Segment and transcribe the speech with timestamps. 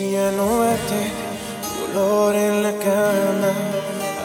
[0.00, 1.12] y ya no verte.
[1.62, 3.50] Tu olor en la cama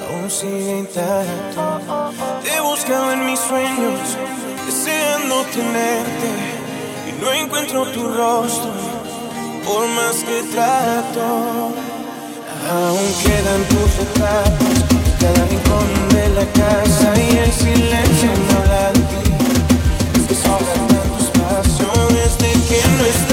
[0.09, 1.81] aún sigue intacto.
[2.43, 3.99] Te he buscado en mis sueños,
[4.65, 6.29] deseando tenerte.
[7.09, 8.71] Y no encuentro tu rostro,
[9.65, 11.71] por más que trato.
[12.71, 14.75] Aún quedan tus retratos,
[15.19, 20.19] cada rincón de la casa y el silencio no habla de ti.
[20.19, 20.87] Es que sobran
[21.19, 23.28] espacios desde que no estás.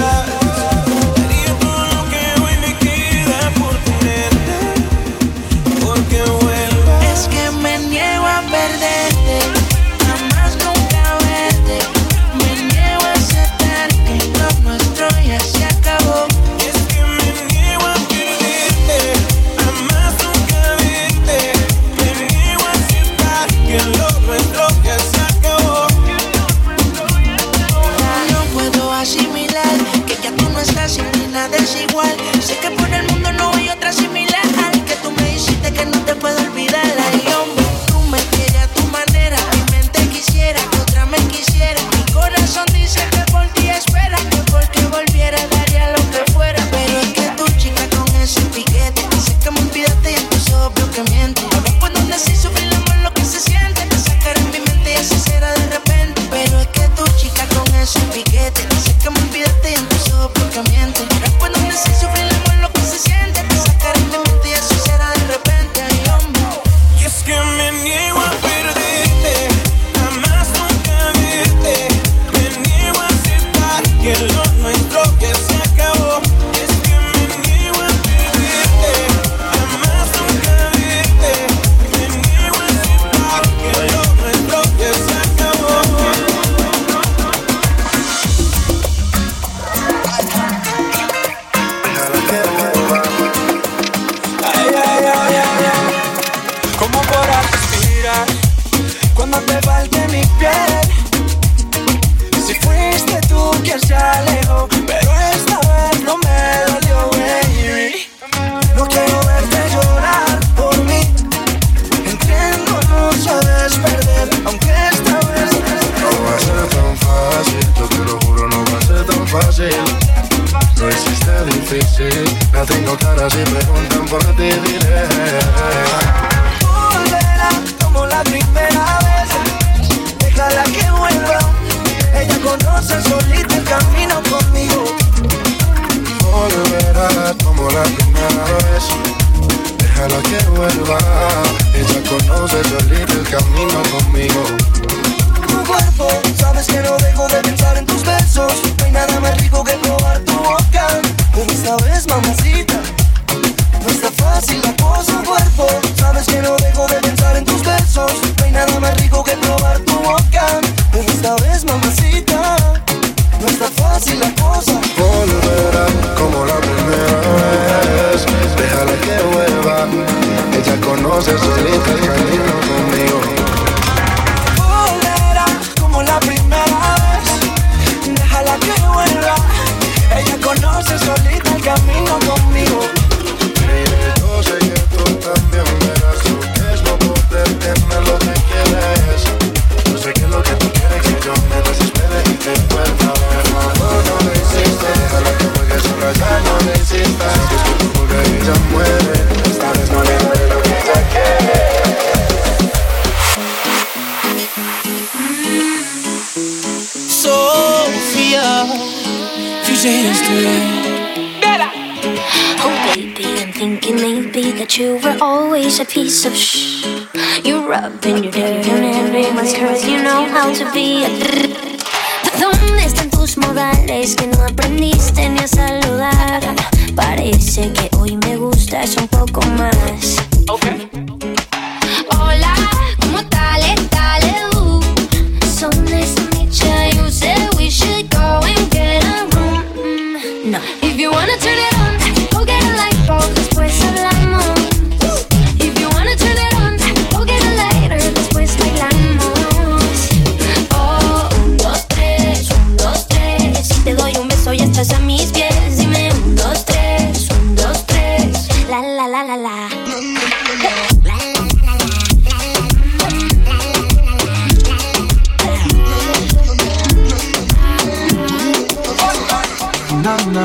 [270.26, 270.40] No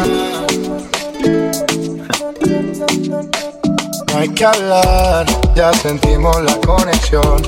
[4.15, 5.25] hay que hablar,
[5.55, 7.41] ya sentimos la conexión.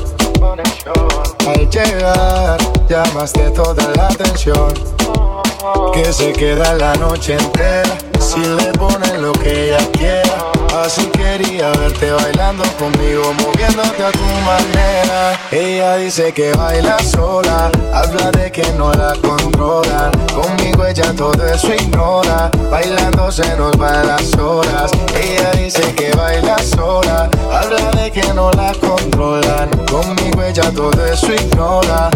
[1.47, 2.57] Al llegar,
[2.89, 4.73] llamaste toda la atención.
[5.93, 7.97] Que se queda la noche entera
[8.33, 10.51] si le ponen lo que ella quiera.
[10.83, 15.39] Así quería verte bailando conmigo, moviéndote a tu manera.
[15.51, 20.09] Ella dice que baila sola, habla de que no la controla.
[20.33, 24.91] Conmigo ella todo eso ignora, bailando se nos van las horas.
[25.15, 29.69] Ella dice que baila sola, habla de que no la controlan.
[29.85, 32.09] Conmigo ella todo eso ignora.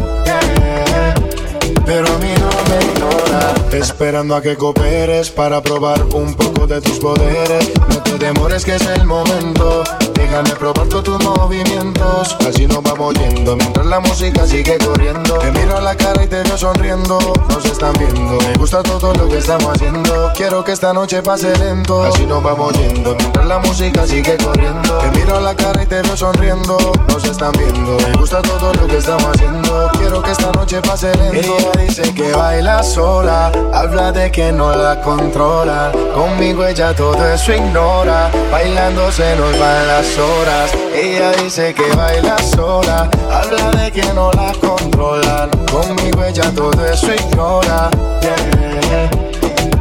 [1.85, 3.53] Pero a mí no me ignora.
[3.71, 7.71] Esperando a que cooperes Para probar un poco de tus poderes.
[7.89, 9.83] No te demores que es el momento
[10.17, 12.35] Déjame probar todos tus movimientos.
[12.47, 15.37] Así nos vamos yendo Mientras la música sigue corriendo.
[15.37, 17.19] Te miro a la cara y te veo sonriendo.
[17.49, 20.31] Nos están viendo Me gusta todo lo que estamos haciendo.
[20.35, 22.03] Quiero que esta noche pase lento.
[22.03, 24.97] Así nos vamos yendo Mientras la música sigue corriendo.
[24.97, 26.77] Te miro a la cara y te veo sonriendo.
[27.09, 29.89] Nos están viendo Me gusta todo lo que estamos haciendo.
[29.99, 31.57] Quiero que esta noche pase lento.
[31.77, 35.91] Dice que baila sola, habla de que no la controla.
[36.13, 40.71] Conmigo ella todo eso ignora, bailando se nos van horas.
[40.94, 45.50] Ella dice que baila sola, habla de que no la controlan.
[45.71, 47.89] Conmigo ella todo eso ignora,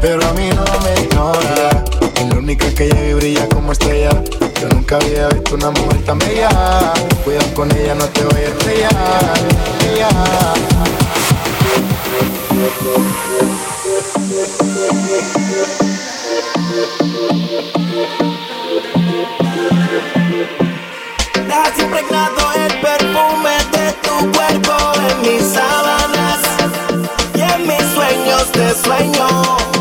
[0.01, 1.85] pero a mí no me ignora.
[2.17, 4.11] Es la única que ella brilla como estrella.
[4.61, 6.49] Yo nunca había visto una mujer tan bella.
[7.25, 9.37] Cuidado con ella, no te voy a estrellar.
[28.87, 29.76] Sueño.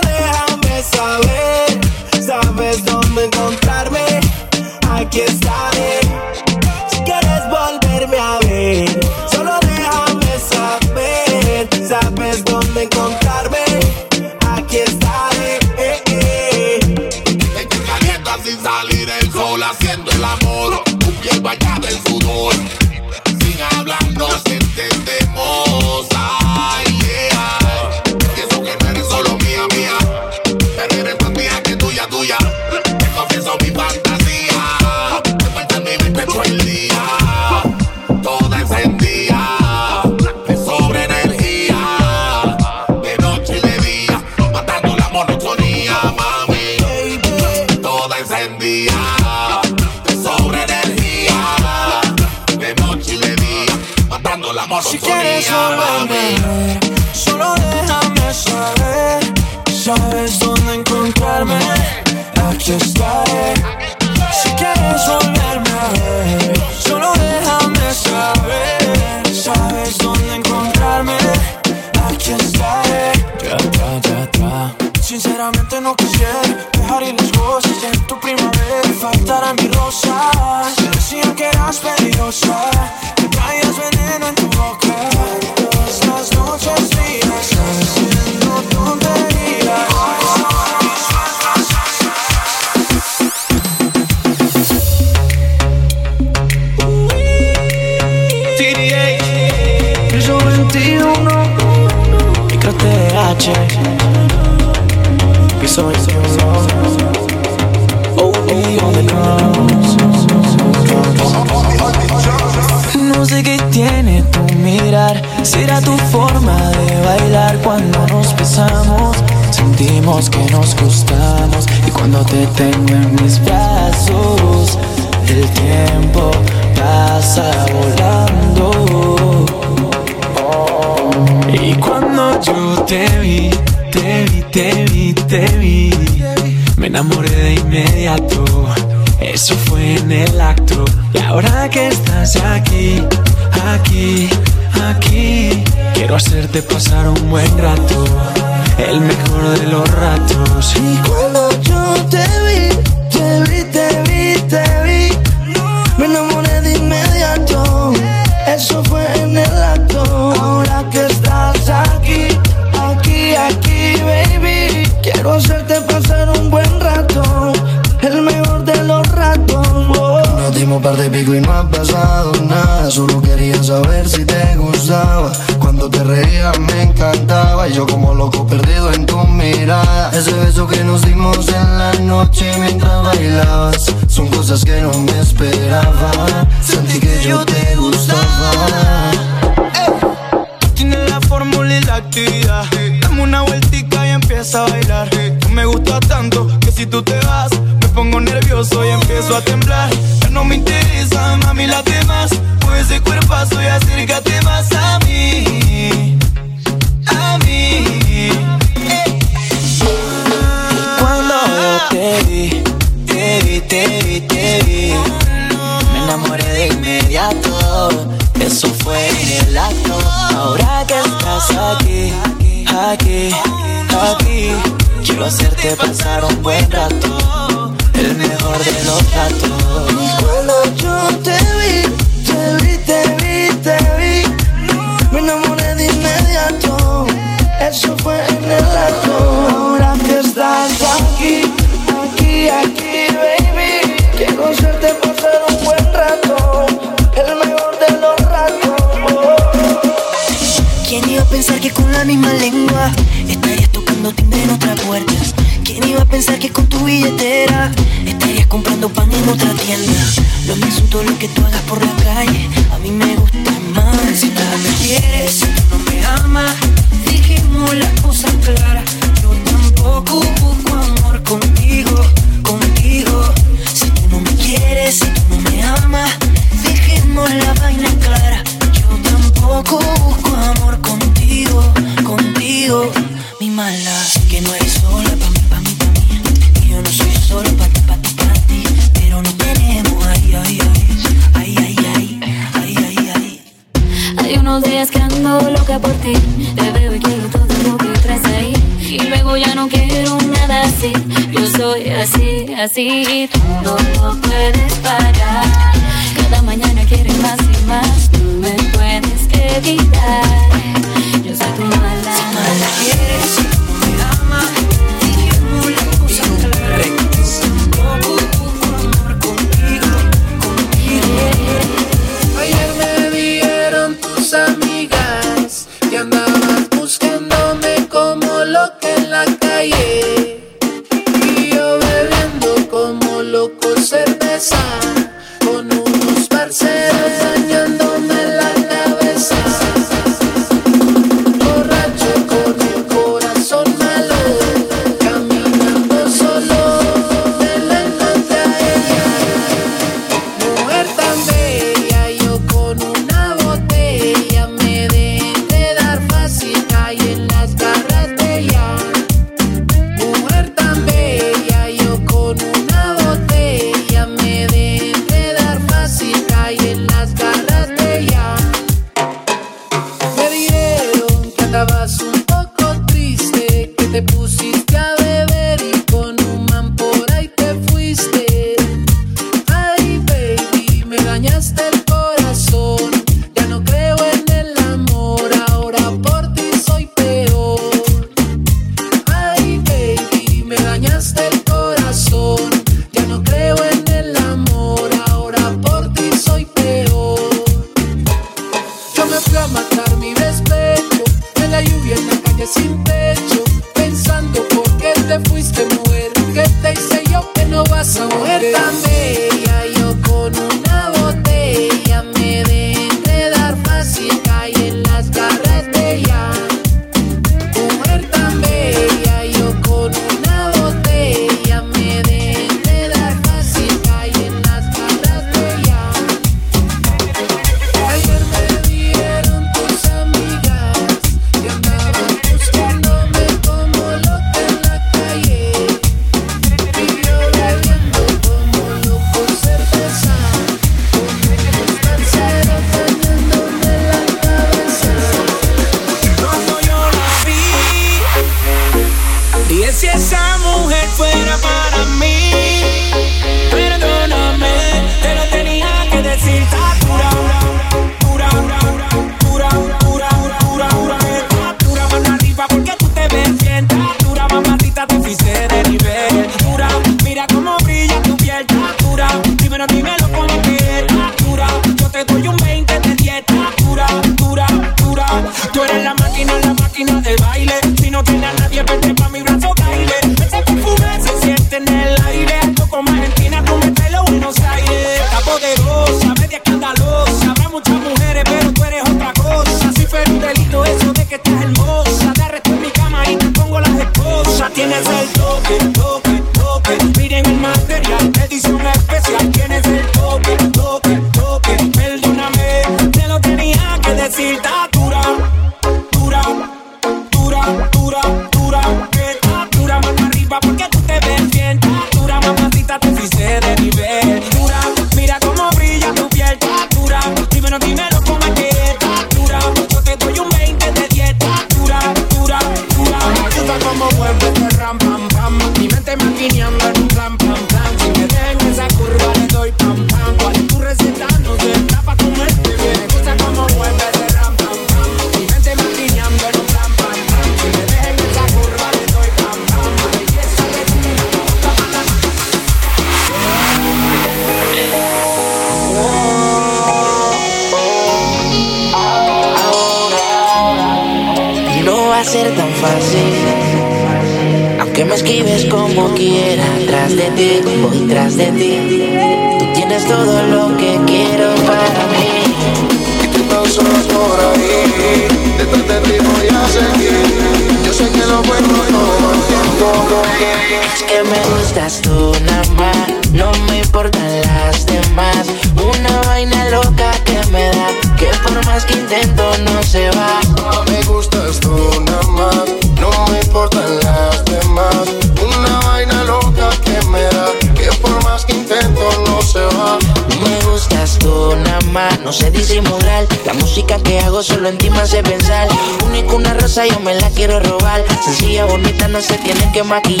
[599.71, 600.00] Se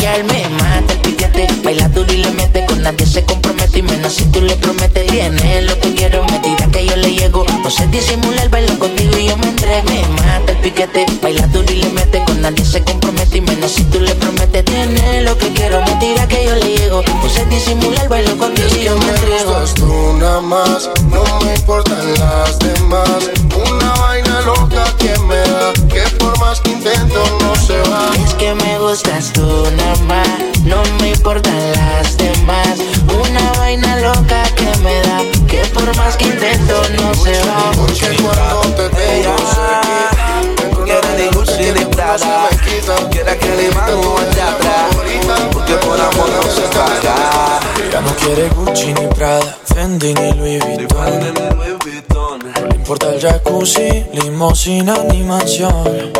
[54.65, 56.13] limosina ni mansión.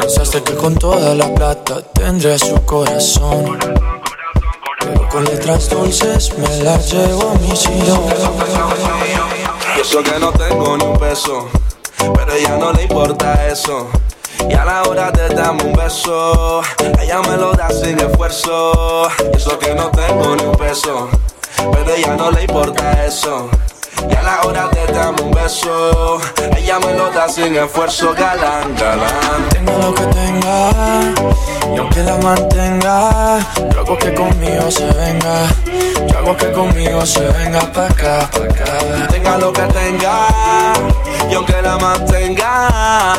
[0.00, 3.58] Pensaste que con toda la plata tendría su corazón.
[5.10, 8.04] Con letras dulces me las llevo a mi sillón.
[9.80, 11.48] Eso que no tengo ni un peso
[11.98, 13.88] Pero ella no le importa eso
[14.48, 16.62] y a la hora de darme un beso,
[17.00, 19.08] ella me lo da sin esfuerzo.
[19.34, 21.08] Eso que no tengo ni un peso,
[21.56, 23.50] pero ella no le importa eso.
[24.08, 26.18] Y a la hora de darme un beso,
[26.56, 29.48] ella me lo da sin esfuerzo, galán, galán.
[29.50, 30.70] Tenga lo que tenga,
[31.74, 33.36] y aunque la mantenga,
[33.78, 35.48] hago que conmigo se venga.
[36.06, 39.08] Yo hago que conmigo se venga pa' acá, pa' acá.
[39.10, 40.28] Tenga lo que tenga,
[41.30, 42.68] y aunque la mantenga,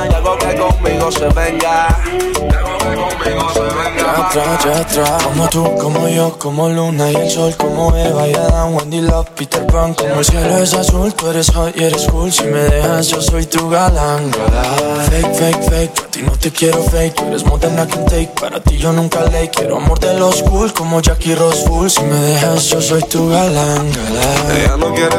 [0.09, 1.87] y hago que conmigo se venga.
[2.35, 3.99] Conmigo se venga.
[3.99, 5.23] Ya atrás, ya atrás.
[5.23, 9.29] Como tú, como yo, como Luna y el sol, como Eva y Adam, Wendy Love,
[9.35, 9.93] Peter Pan.
[9.93, 12.31] Como el cielo es azul, tú eres hot y eres cool.
[12.31, 15.05] Si me dejas, yo soy tu galán, galán.
[15.09, 17.15] Fake, fake, fake, a ti no te quiero fake.
[17.15, 20.13] Tú eres more than I can take, para ti yo nunca le quiero amor de
[20.15, 21.89] los cool, como Jackie Rose Full.
[21.89, 24.57] Si me dejas, yo soy tu galán, galán.
[24.57, 25.15] Ella no quiere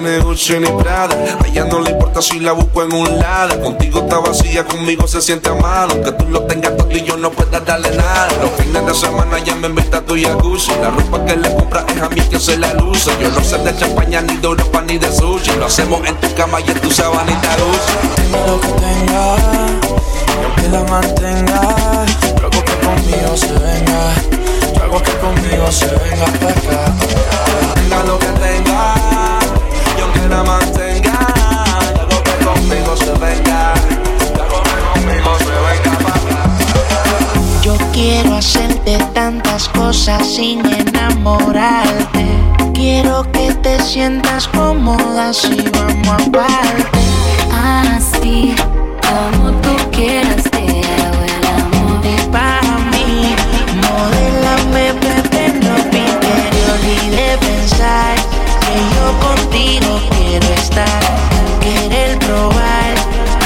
[0.00, 1.14] ni Gucci ni Prada.
[1.38, 3.60] A ella no le importa si la busco en un lado.
[3.60, 5.92] Contigo está vacía, conmigo se siente a mano.
[5.92, 8.28] Aunque tú lo tengas todo y yo no pueda darle nada.
[8.40, 10.72] Los fines de semana ella me invita a tu jacuzzi.
[10.80, 13.10] La ropa que le compra es a mí que se la luce.
[13.20, 15.52] Yo no sé de champaña, ni de Europa, ni de sushi.
[15.58, 19.36] Lo hacemos en tu cama y en tu sabanita Gucci Tenga lo que tenga,
[20.42, 24.33] aunque la mantenga, hago que conmigo se venga.
[24.94, 26.94] Hago que conmigo se venga pa' acá.
[27.74, 28.94] Tenga lo que tenga
[29.98, 31.18] Y aunque la mantenga
[31.98, 36.42] hago que conmigo se venga hago que conmigo se venga pa' acá.
[37.62, 42.26] Yo quiero hacerte tantas cosas sin enamorarte.
[42.72, 47.00] Quiero que te sientas cómoda si vamos aparte.
[47.50, 48.54] Así
[49.02, 50.43] como tú quieras,
[58.94, 61.00] yo contigo quiero estar.
[61.60, 62.94] Querer probar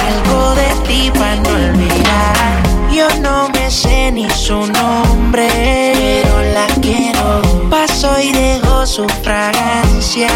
[0.07, 2.62] algo de ti para no olvidar.
[2.93, 5.49] Yo no me sé ni su nombre,
[5.95, 7.43] pero la quiero.
[7.71, 10.29] Paso y dejo su fragancia.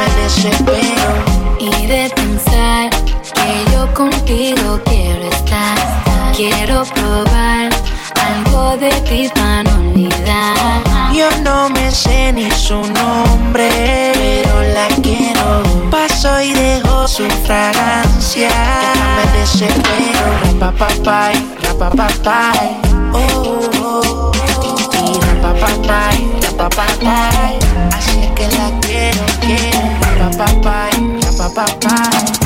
[0.00, 1.10] Me desespero.
[1.60, 5.78] Y de pensar que yo contigo quiero estar.
[6.36, 7.70] Quiero probar
[8.28, 10.82] algo de ti para no olvidar.
[11.12, 13.68] Yo no me sé ni su nombre,
[17.12, 18.48] su fragancia.
[18.48, 20.24] Ya me desespero.
[20.60, 22.80] Rapapapay, rapapapay.
[23.12, 24.32] Oh, oh, oh.
[25.04, 26.86] Y pa pa pa
[27.92, 30.30] Así es que la quiero, quiero.
[30.38, 32.41] Pa pa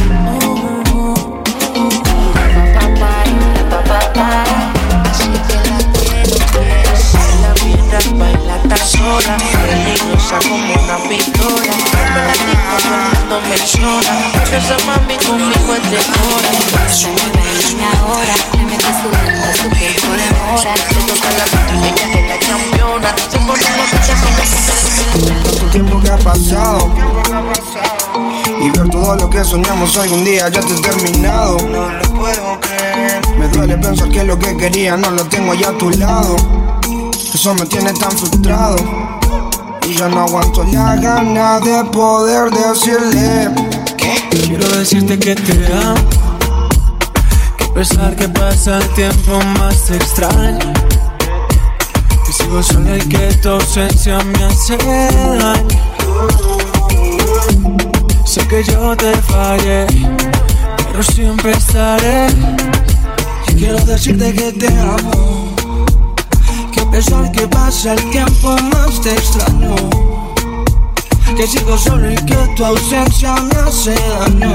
[8.87, 11.73] sola, peligrosa como una pistola.
[11.93, 14.15] Me la digo, todo el mundo me llora.
[14.57, 16.51] Esa mami conmigo es de hora.
[17.99, 20.73] ahora, me metes sudando, su tiempo demora.
[20.77, 23.15] Se toca la pista, ella es la campeona.
[23.31, 24.15] Se pone la fecha
[25.27, 26.91] Tanto tiempo que ha pasado
[28.61, 32.61] Y ver todo lo que soñamos algún día ya te he terminado No lo puedo
[32.61, 33.21] creer.
[33.39, 36.37] Me duele pensar que lo que quería no lo tengo ya a tu lado
[37.37, 38.77] Eso me tiene tan frustrado
[39.87, 43.51] Y ya no aguanto la gana de poder decirle
[44.47, 46.09] Quiero decirte que te amo.
[47.59, 50.73] Que a pesar que pasa el tiempo más extraño.
[52.25, 55.79] Que sigo solo y que tu ausencia me hace daño.
[58.25, 59.87] Sé que yo te fallé,
[60.87, 62.29] pero siempre estaré.
[63.49, 65.36] Y quiero decirte que te amo.
[66.77, 69.75] Que a pesar que pasa el tiempo más te extraño.
[71.35, 74.55] Que sigo solo y que tu ausencia me hace daño.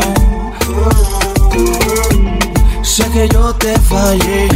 [2.83, 4.49] Sé que yo te fallé,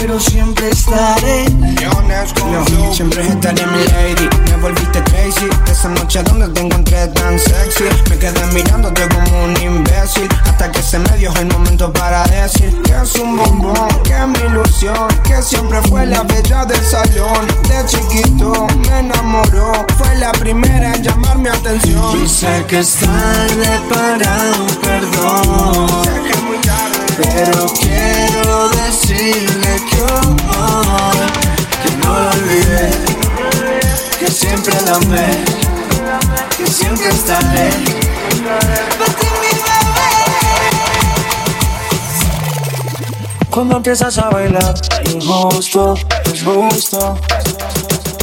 [0.00, 1.46] pero siempre estaré.
[1.80, 4.28] Yo siempre estaré mi lady.
[4.50, 5.48] Me volviste crazy.
[5.70, 7.84] Esa noche donde te encontré tan sexy.
[8.08, 10.28] Me quedé mirándote como un imbécil.
[10.44, 14.26] Hasta que se me dio el momento para decir Que es un bombón, que es
[14.26, 17.46] mi ilusión Que siempre fue la bella del salón.
[17.68, 19.86] De chiquito me enamoró.
[19.96, 22.24] Fue la primera en llamar mi atención.
[22.24, 25.88] Y sé que es tarde para un perdón.
[27.16, 27.66] Pero
[28.58, 30.36] quiero decirle que hoy
[31.82, 32.90] que no lo olvidé,
[34.18, 35.44] que siempre la amé,
[36.56, 37.70] que siempre estaré.
[43.50, 45.94] Cuando empiezas a bailar, te gusto,
[46.24, 47.18] te gusto.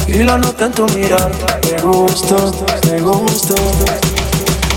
[0.06, 1.30] Y lo noto en tu mirar,
[1.62, 2.36] te gusto,
[2.82, 3.54] te gusto.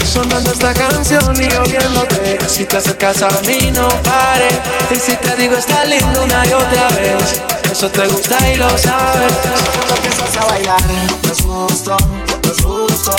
[0.10, 4.50] Sonando esta canción y yo viéndote Si te acercas a mí no pare
[4.90, 7.40] Y si te digo está lindo una y otra vez
[7.72, 9.34] Eso te gusta y lo sabes.
[9.76, 10.82] Cuando empiezas a bailar
[11.22, 11.98] Te gusto,
[12.42, 13.16] te gusto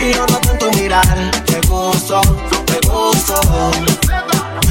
[0.00, 2.20] Y yo noto en tu mirar Te gusto,
[2.66, 3.40] te gusto.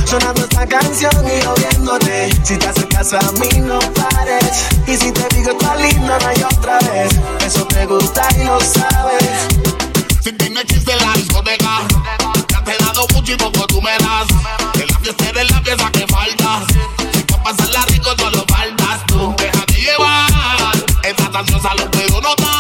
[0.06, 2.30] Sonando esta canción y yo viéndote.
[2.44, 4.66] Si te acercas a mí no pares.
[4.86, 7.14] Y si te digo está linda no hay otra vez
[7.46, 9.83] Eso te gusta y lo sabes
[10.24, 11.82] Si tienes chiste en la discoteca,
[12.50, 14.28] ya te he dado mucho y poco tú me das.
[14.72, 16.62] Que la fiesta eres la pieza que falta.
[17.12, 19.36] Si pa' pasarla rico, solo faltas tú.
[19.38, 20.32] Déjate llevar,
[21.04, 22.53] esta ansiosa lo puedo notar.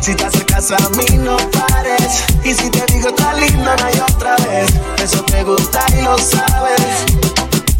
[0.00, 2.24] Si te acercas a mí no pares.
[2.44, 4.70] Y si te digo está linda no hay otra vez
[5.02, 7.06] Eso te gusta y lo sabes.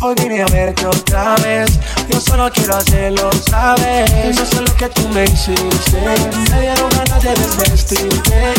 [0.00, 1.78] Hoy vine a verte otra vez.
[2.10, 6.00] Yo solo quiero hacerlo, sabes No sé lo que tú me hiciste.
[6.52, 8.54] Me dieron ganas de desvestirte.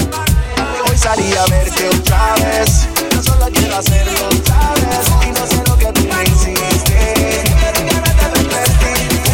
[0.90, 2.88] Hoy salí a verte otra vez.
[3.12, 7.14] Yo solo quiero hacerlo, sabes Y no sé lo que tú me hiciste.
[7.56, 9.34] Me dieron ganas de vestirte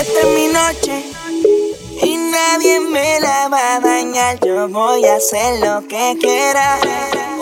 [0.00, 1.25] Esta es mi noche
[2.02, 4.38] y nadie me la va a dañar.
[4.44, 6.78] Yo voy a hacer lo que quiera.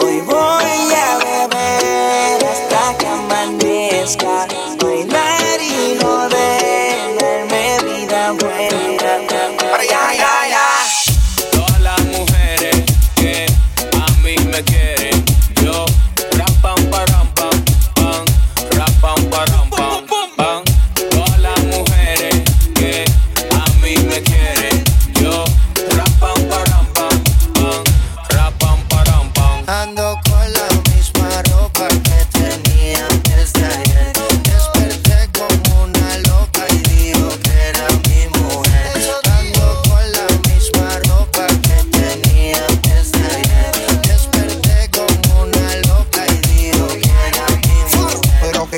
[0.00, 4.46] Hoy voy a beber hasta que amanezca.
[4.80, 6.63] Bailar y joder,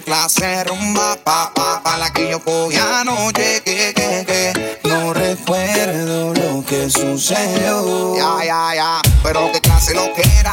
[0.06, 4.78] clase rumba, pa, pa, pa la que yo cogí anoche, que, que, que.
[4.84, 8.14] No recuerdo lo que sucedió.
[8.16, 10.45] Ya, ya, ya, pero qué clase lo que era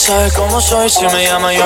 [0.00, 0.88] sabe cómo soy.
[0.88, 1.59] Si me llama yo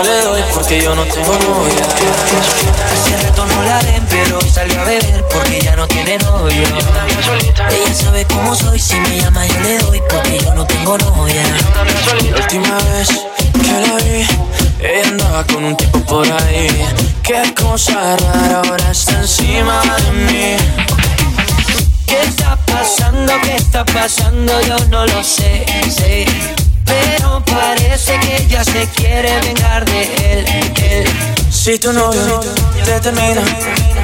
[31.85, 32.40] tu novio
[32.83, 33.42] te termina,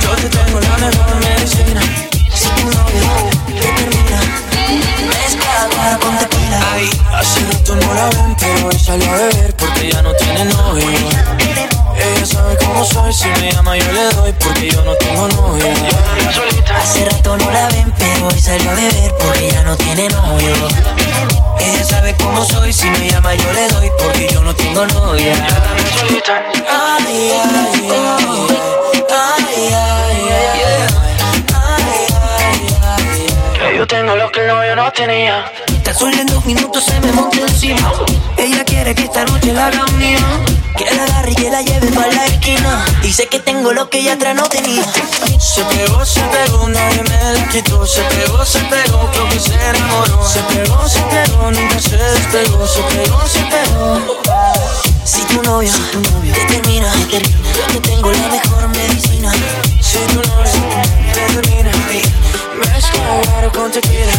[0.03, 1.81] yo te tengo la mejor medicina.
[2.35, 3.09] Si tu novio
[3.47, 4.21] te termina,
[5.09, 6.61] mezcla con tequila.
[6.75, 10.85] Ay, así no la ven, pero hoy salió a beber porque ya no tiene novio.
[11.97, 15.67] Ella sabe cómo soy, si me llama yo le doy porque yo no tengo novio.
[16.77, 17.51] Hace rato no
[18.23, 20.53] hoy salió a beber porque ya no tiene novio.
[21.59, 25.35] Ella sabe cómo soy, si me llama yo le doy porque yo no tengo novia.
[25.35, 29.41] Ay, ay, ay, ay,
[31.53, 32.67] ay,
[33.61, 35.51] ay, Yo tengo lo que el novio no tenía.
[35.99, 37.93] Solo en dos minutos se me monta encima.
[38.37, 40.19] Ella quiere que esta noche la haga mía.
[40.77, 42.85] Que la agarre y que la lleve para la esquina.
[43.03, 44.85] Dice que tengo lo que ella atrás no tenía.
[45.39, 47.85] Se pegó, se pegó, nadie me la quitó.
[47.87, 50.27] Se pegó, se pegó, creo que se enamoró.
[50.27, 52.67] Se pegó, se pegó, nunca se despegó.
[52.67, 54.01] Se pegó, se pegó.
[55.05, 58.69] Si tu novio, si tu novio te termina, te termina, yo te tengo la mejor
[58.69, 59.33] medicina.
[59.81, 60.53] Si tu novio
[61.13, 62.09] te termina, tequila.
[62.59, 64.13] Me desconocidos, con que miedo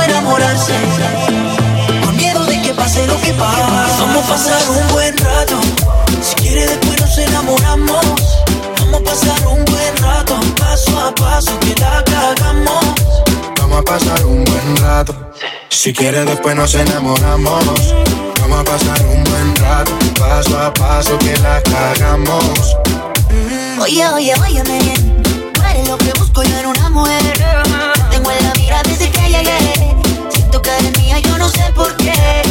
[0.00, 0.72] a enamorarse,
[2.04, 3.62] con miedo de que pase lo que pase.
[4.00, 5.60] Vamos a pasar un buen rato,
[6.22, 8.04] si quiere después nos enamoramos.
[8.78, 12.84] Vamos a pasar un buen rato, paso a paso que la cagamos.
[13.60, 15.14] Vamos a pasar un buen rato.
[15.68, 17.94] Si quieres después nos enamoramos.
[18.40, 22.76] Vamos a pasar un buen rato, paso a paso que la cagamos.
[23.80, 25.22] Oye, oye, óyeme bien.
[25.52, 27.22] Tú eres lo que busco yo en una mujer.
[28.10, 29.96] Tengo en la mira desde que llegué.
[30.30, 32.42] Siento que eres mía, yo no sé por qué.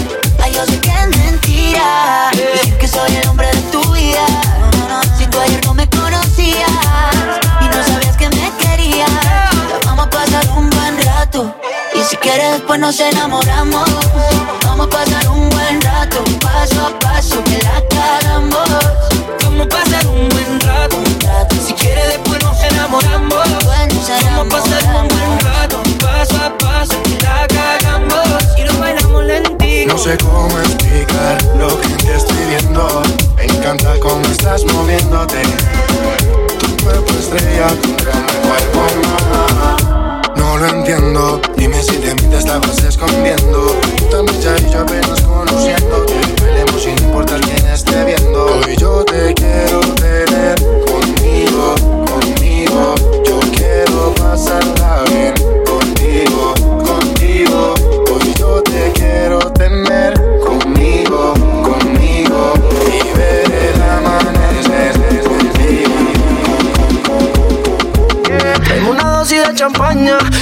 [0.58, 2.32] Yo sé que es mentira.
[2.34, 4.26] Decir que soy el hombre de tu vida.
[5.16, 6.72] Si tú ayer no me conocías
[7.62, 9.08] y no sabías que me querías.
[9.86, 11.56] Vamos a pasar un buen rato.
[11.94, 13.88] Y si quieres, después nos enamoramos.
[14.64, 18.68] Vamos a pasar un buen rato, paso a paso, que la cagamos.
[19.44, 19.70] Vamos a
[30.08, 33.02] sé cómo explicar lo que te estoy viendo.
[33.36, 35.42] Me encanta cómo estás moviéndote.
[36.60, 37.94] Tu cuerpo estrella mi
[38.48, 38.82] cuerpo.
[40.38, 41.42] No lo entiendo.
[41.58, 43.76] Dime si de mí te estabas escondiendo.
[44.10, 46.14] Tan bella y yo apenas conociéndote.
[46.42, 48.46] Bailemos sin importar quién esté viendo.
[48.46, 52.96] Hoy yo te quiero tener conmigo, conmigo.
[53.26, 54.77] Yo quiero pasarla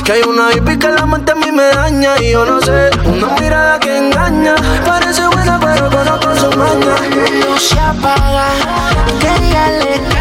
[0.03, 2.89] que hay una hippie que la mente a mí me daña Y yo no sé,
[3.05, 4.55] una mirada que engaña
[4.86, 6.95] Parece buena pero conozco su maña
[7.47, 8.47] No se apaga,
[9.19, 10.14] que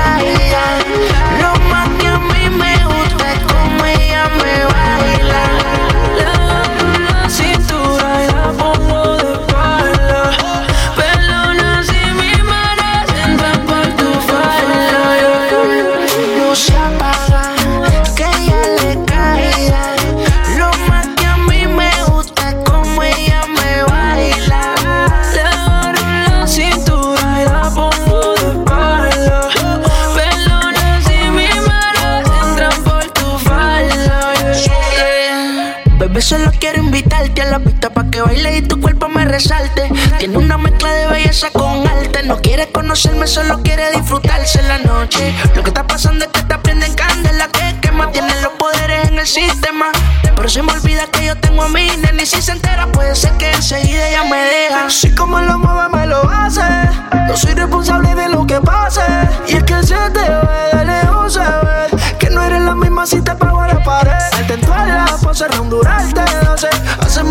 [43.05, 45.35] conocerme, solo quiere disfrutarse la noche.
[45.55, 48.11] Lo que está pasando es que te prenden candela que quema.
[48.11, 49.87] Tienen los poderes en el sistema.
[50.35, 53.15] Pero se me olvida que yo tengo a mi nena y si se entera puede
[53.15, 54.91] ser que enseguida ella me deja.
[54.91, 55.59] Si como lo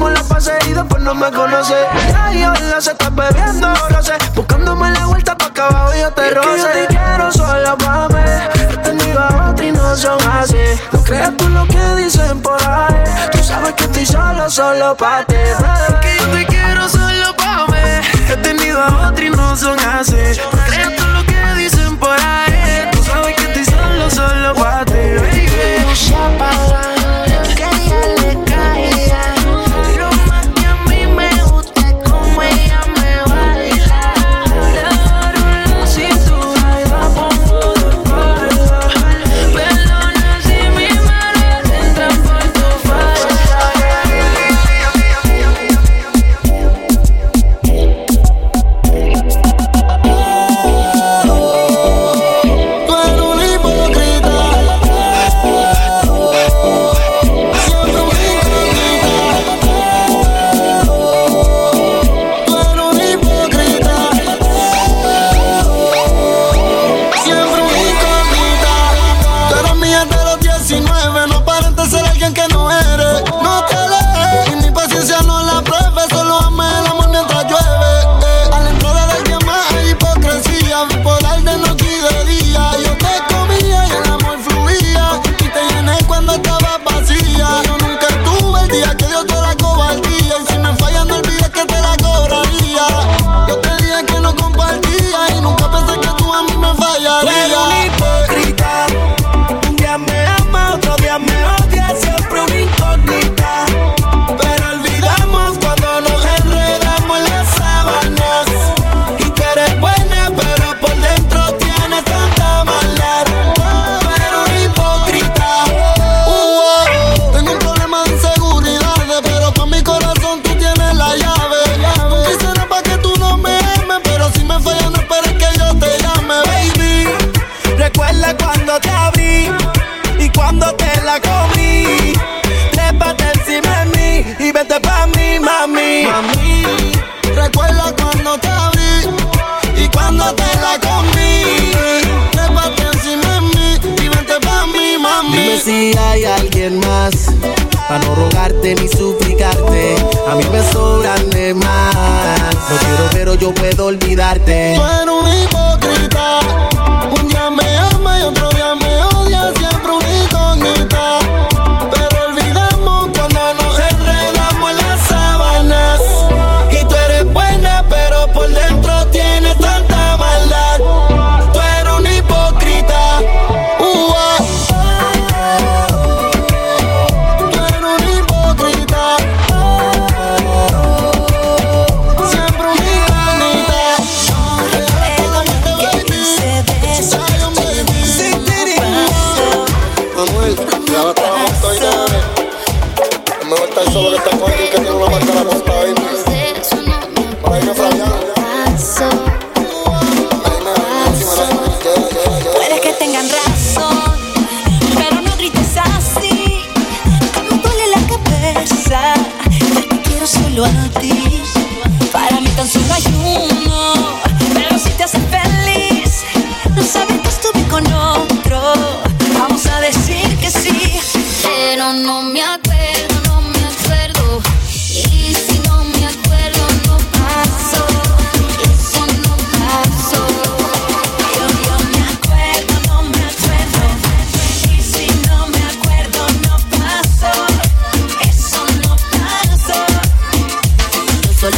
[0.03, 1.75] Hacemos la pase y después no me conoce.
[2.09, 4.13] Ya yo la se está bebiendo, sé.
[4.35, 6.57] Buscándome la vuelta pa' acá abajo y yo te roce.
[6.57, 8.15] yo te quiero solo pa' mí.
[8.73, 10.57] He tenido a otra y no son así.
[10.91, 12.95] No creas tú lo que dicen por ahí.
[13.31, 15.35] Tú sabes que estoy solo, solo pa' ti.
[16.01, 17.77] Que yo te quiero solo pa' mí.
[18.29, 20.17] He tenido a otra y no son así.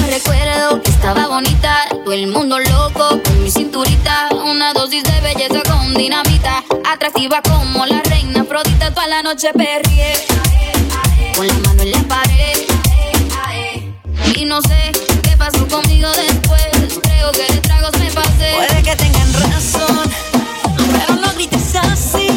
[0.09, 1.87] recuerdo que estaba bonita.
[1.89, 4.29] Todo el mundo loco con mi cinturita.
[4.31, 6.63] Una dosis de belleza con dinamita.
[6.85, 8.93] Atractiva como la reina Afrodita.
[8.93, 10.13] Toda la noche perrié.
[11.35, 12.57] Con la mano en la pared.
[14.35, 14.91] Y no sé
[15.23, 16.99] qué pasó conmigo después.
[17.01, 18.53] Creo que de tragos me pasé.
[18.55, 20.11] Puede que tengan razón.
[20.91, 22.27] Pero no grites así.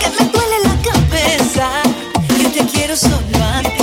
[0.00, 1.68] Que me duele la cabeza.
[2.42, 3.75] Yo te quiero solo a.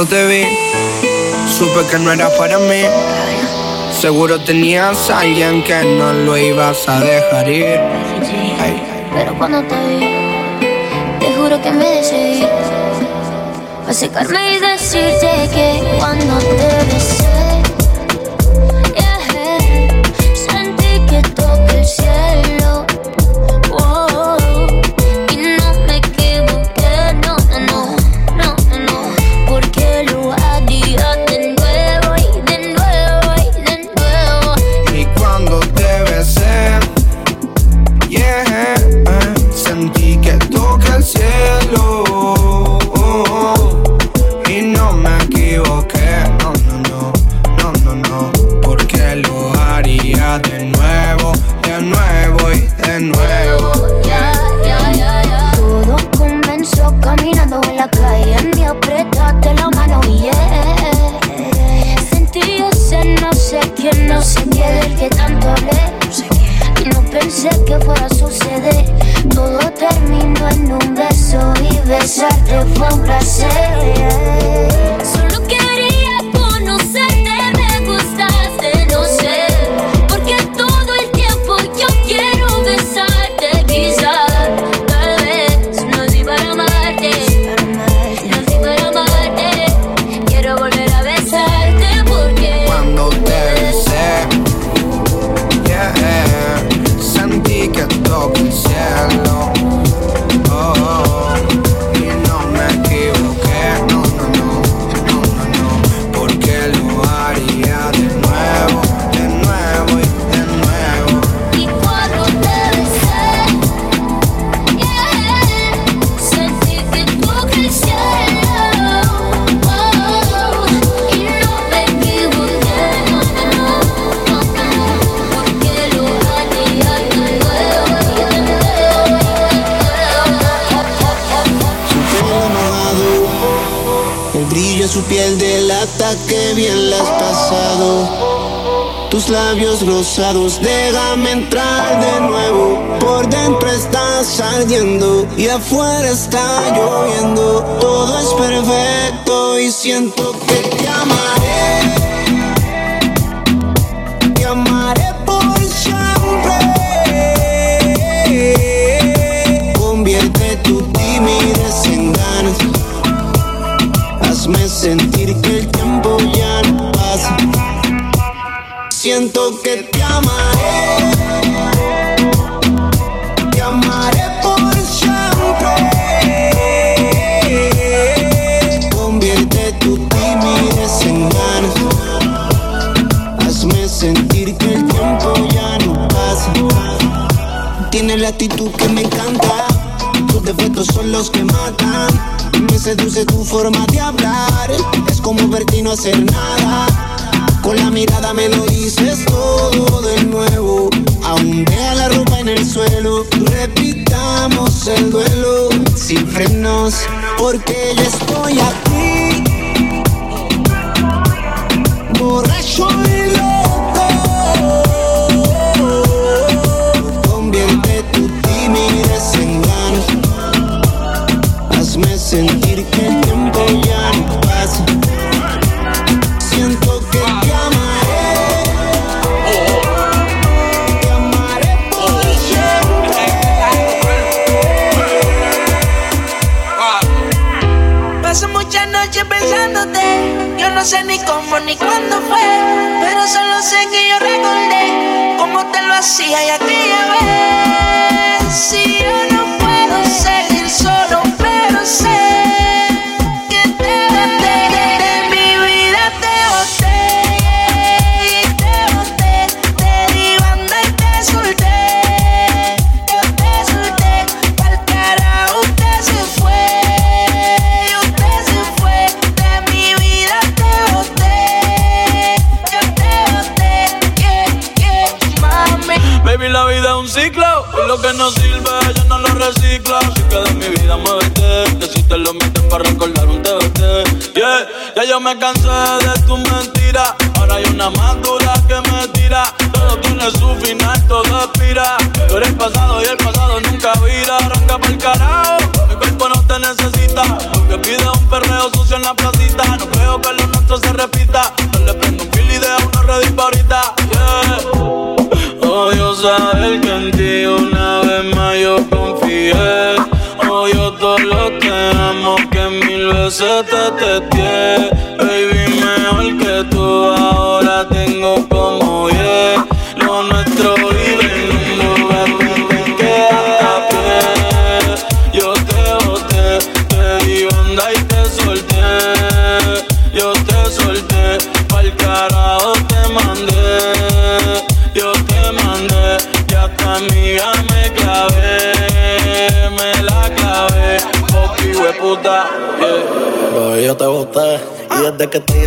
[0.00, 0.44] cuando te vi,
[1.46, 2.84] supe que no era para mí.
[4.00, 7.78] Seguro tenías a alguien que no lo ibas a dejar ir.
[8.58, 8.82] Ay.
[9.12, 10.66] Pero cuando te vi,
[11.18, 12.46] te juro que me decidí
[13.86, 17.39] a secarme y decirte que cuando te besé.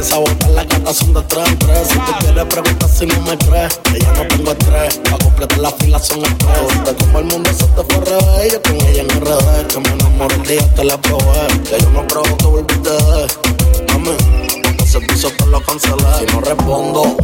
[0.03, 1.87] empieza a botar las gatas son de tres tres.
[1.87, 4.97] Si tú quieres preguntar si no me crees, que ya no tengo estrés.
[5.09, 6.85] Pa' completar la fila son estrés.
[6.85, 9.67] De como el mundo se te fue revés, yo con ella en RD.
[9.67, 11.47] Que me enamoré el día que la probé.
[11.69, 14.07] Que yo no creo que volviste mami.
[14.11, 14.75] Amén.
[14.83, 16.03] Ese piso te lo cancelé.
[16.19, 17.17] Si no respondo,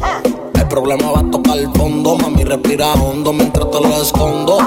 [0.54, 2.16] el problema va a tocar el fondo.
[2.16, 4.58] Mami, respira hondo mientras te lo escondo.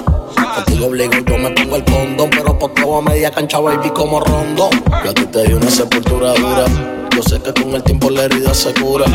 [0.56, 2.30] Contigo obligo, yo me pongo el condón.
[2.30, 4.68] Pero por todo a media cancha, baby, como rondo.
[5.02, 6.91] Yo a te di una sepultura dura
[7.43, 9.07] que con el tiempo la herida se cura.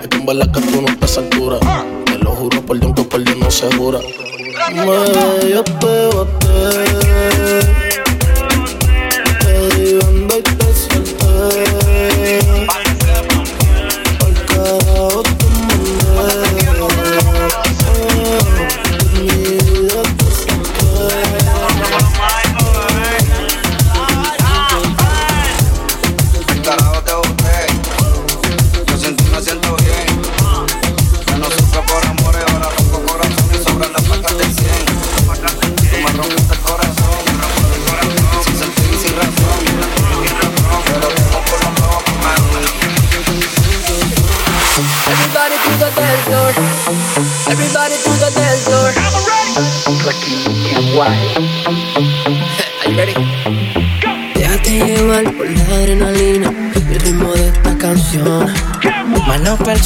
[0.00, 1.58] Es que en verdad que tú no estás altura.
[1.62, 1.84] Ah.
[2.04, 3.98] Te lo juro por Dios que por Dios no se jura.
[4.72, 4.84] Me
[5.50, 5.88] yo te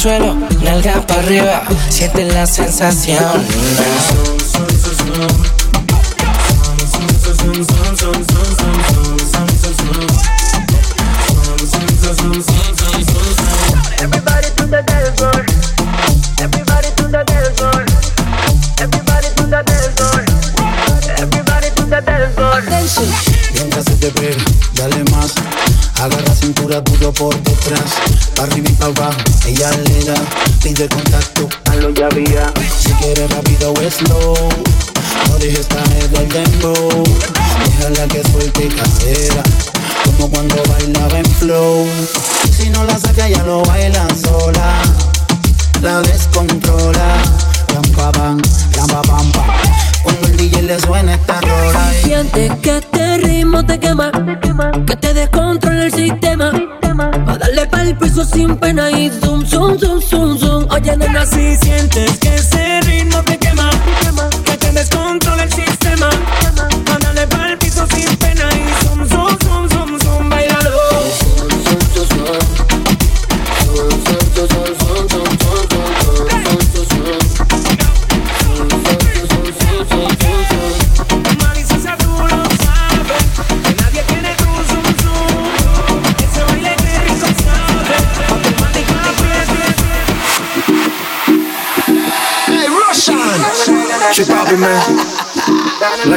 [0.03, 3.23] suelo, nalga para arriba, siente la sensación.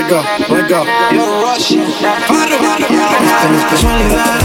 [0.06, 0.84] Let go, let go.
[1.10, 1.82] Yo, Russian.
[1.82, 4.38] Esto no es casualidad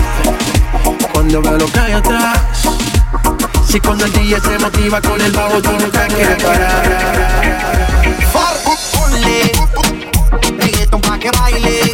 [1.14, 2.40] Cuando veo lo que hay atrás
[3.68, 7.22] Si cuando el DJ se motiva con el bajo Tú nunca quieres parar
[8.98, 9.52] Ponle
[10.58, 11.92] reggaeton pa' que baile,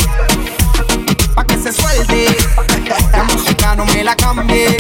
[1.35, 2.37] pa' que se suelte.
[3.11, 4.77] La música no me la cambie.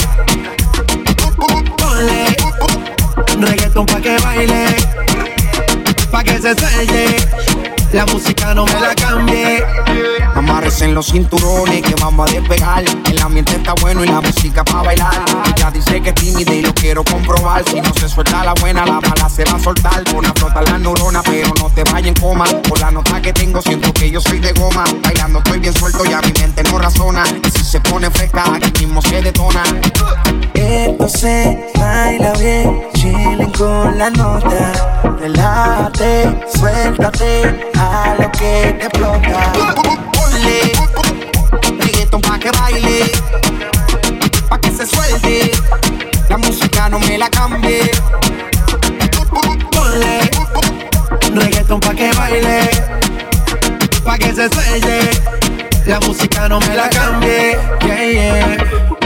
[1.77, 2.37] Ponle
[3.41, 4.75] reggaeton pa' que baile
[6.09, 7.56] Pa' que se suelte
[7.93, 9.63] La música no me la cambie
[10.35, 12.83] Amarres en los cinturones que vamos a despegar.
[13.09, 15.25] El ambiente está bueno y la música pa' bailar.
[15.55, 17.63] Ella dice que es tímida y lo quiero comprobar.
[17.67, 20.03] Si no se suelta la buena, la mala se va a soltar.
[20.03, 22.45] Pon a flotar la neurona, pero no te vayas en coma.
[22.69, 24.83] Por la nota que tengo, siento que yo soy de goma.
[25.03, 27.23] Bailando estoy bien suelto, ya mi mente no razona.
[27.43, 29.63] Y si se pone fresca, aquí mismo se detona.
[30.53, 34.71] Esto se baila bien, chilling con la nota.
[35.19, 37.71] Relájate, suéltate
[38.19, 39.53] lo que te explota.
[40.13, 40.59] Ponle
[41.79, 43.11] reggaeton pa' que baile,
[44.49, 45.51] pa' que se suelte.
[46.29, 47.91] La música no me la cambie.
[49.71, 50.29] Ponle
[51.33, 52.69] reggaeton pa' que baile
[54.03, 55.09] Pa' que se suelte
[55.85, 58.96] La música no me la cambie yeah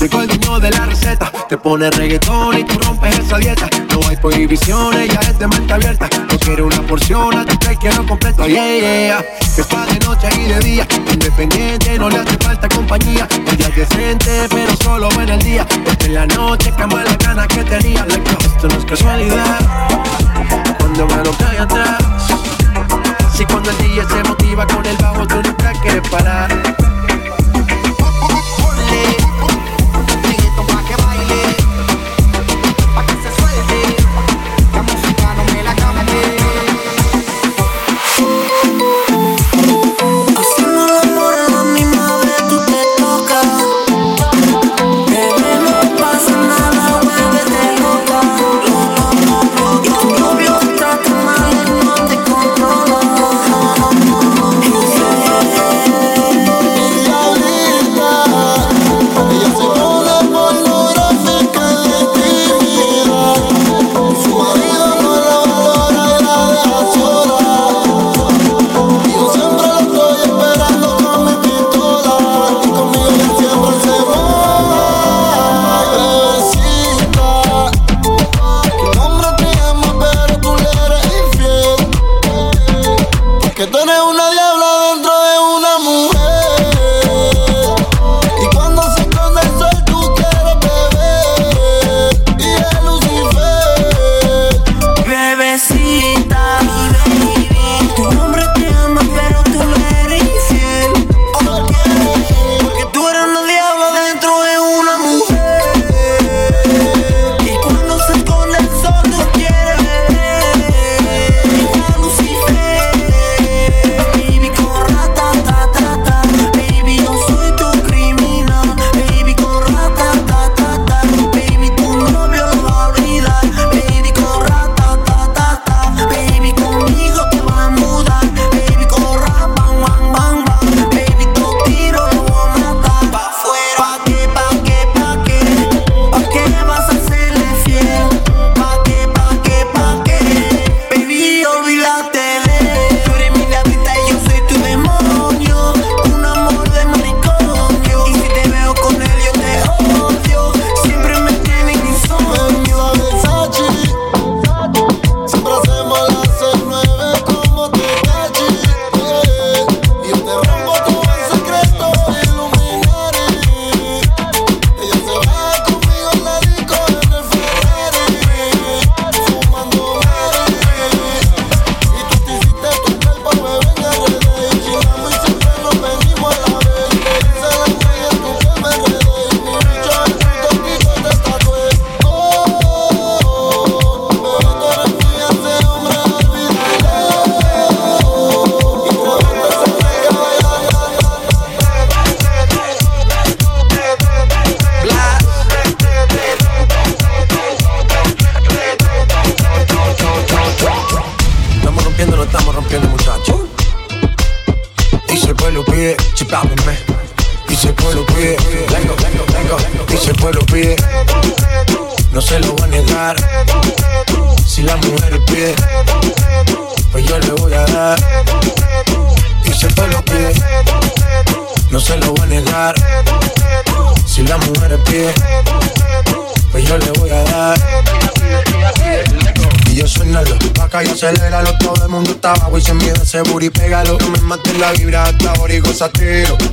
[0.00, 4.00] Llegó el dueño de la receta Te pone reggaetón y tú rompes esa dieta No
[4.08, 6.08] hay prohibiciones, ya es de mente abierta.
[6.30, 8.46] No quiero una porción, a tu te quiero completo.
[8.46, 9.24] Yeah, yeah.
[9.40, 13.26] Está de noche y de día Independiente, no le hace falta compañía.
[13.52, 15.66] Ella es decente, pero solo en el día.
[16.04, 18.04] En la noche cama la gana que tenía.
[18.04, 19.58] No, Esto no es casualidad.
[20.78, 21.98] Cuando me lo cae atrás.
[23.34, 26.48] Si cuando el DJ se motiva con el bajo Tú nunca quieres parar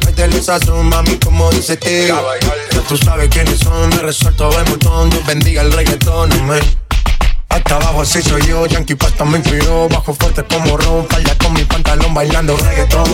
[0.06, 2.16] Métele esa son, mami, como dice tío.
[2.72, 5.10] Ya tú sabes quiénes son, me resuelto el montón.
[5.10, 6.30] Dios bendiga el reggaetón.
[7.56, 11.54] Hasta abajo así soy yo, Yankee Pasta me inspiró Bajo fuerte como ron, falla con
[11.54, 13.06] mi pantalón bailando reggaetón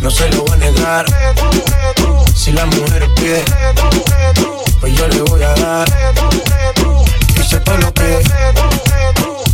[0.00, 1.06] No se lo voy a negar
[2.34, 3.44] Si la mujer pide
[4.80, 5.88] Pues yo le voy a dar
[7.38, 8.22] Y si el lo pide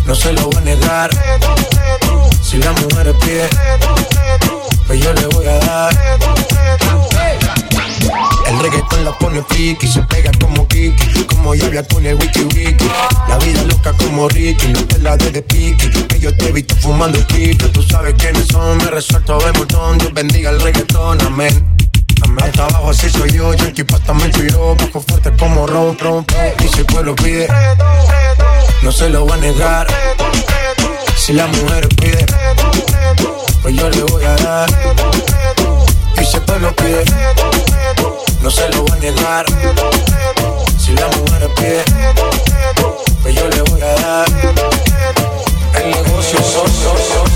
[0.07, 1.11] No se lo voy a negar
[2.43, 4.57] Si la mujer pide
[4.89, 5.99] Pues yo le voy a dar
[8.49, 12.89] el reggaetón la pone friki, se pega como Kiki, como habla con el wiki wiki.
[13.28, 15.91] La vida loca como Ricky, no te la de de piqui.
[16.09, 19.99] Que yo te he visto fumando kiki, tú sabes quiénes son, me resuelto de montón.
[19.99, 21.76] Dios bendiga el reggaetón, amén.
[22.43, 26.26] Hasta abajo así soy yo, Yankee Pasta me inspiró, bajo fuerte como ron, ron.
[26.64, 27.49] Y si el pueblo pide,
[28.82, 29.86] no se lo va a negar.
[31.16, 32.24] Si la mujer pide,
[33.68, 34.68] pues yo le voy a dar.
[36.18, 37.04] Y si el pueblo pide,
[38.40, 39.44] no se lo voy a negar.
[40.78, 41.84] Si la mujer pide,
[43.20, 44.26] pues yo le voy a dar.
[45.74, 47.28] El negocio son, son,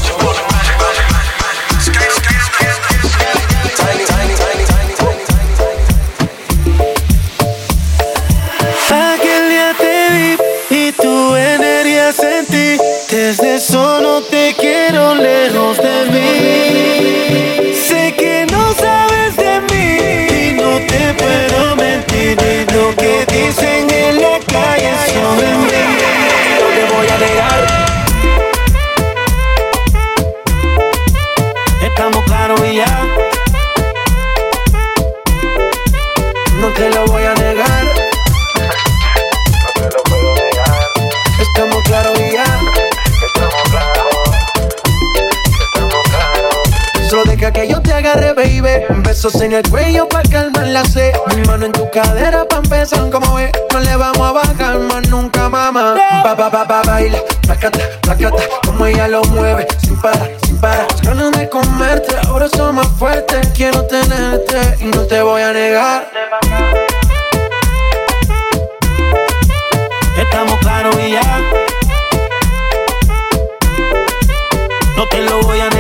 [9.79, 10.37] te vi
[10.71, 11.73] y tu energía.
[13.11, 14.01] Desde eso
[36.83, 37.12] que
[49.23, 51.13] Besos en el cuello para calmar la sed.
[51.37, 53.53] Mi mano en tu cadera pa' empezar, como ves.
[53.73, 55.95] No le vamos a bajar más nunca, mamá.
[56.25, 57.19] Pa, pa, pa, pa, baila.
[57.43, 58.43] Placata, placata.
[58.67, 59.69] Como ella lo mueve.
[59.79, 60.89] Sin parar, sin parar.
[61.05, 62.17] Ganas de comerte.
[62.27, 63.47] Ahora son más fuertes.
[63.55, 66.11] Quiero tenerte y no te voy a negar.
[70.19, 71.41] Estamos claros y ya.
[74.97, 75.72] No te lo voy a negar.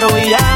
[0.00, 0.49] claro y.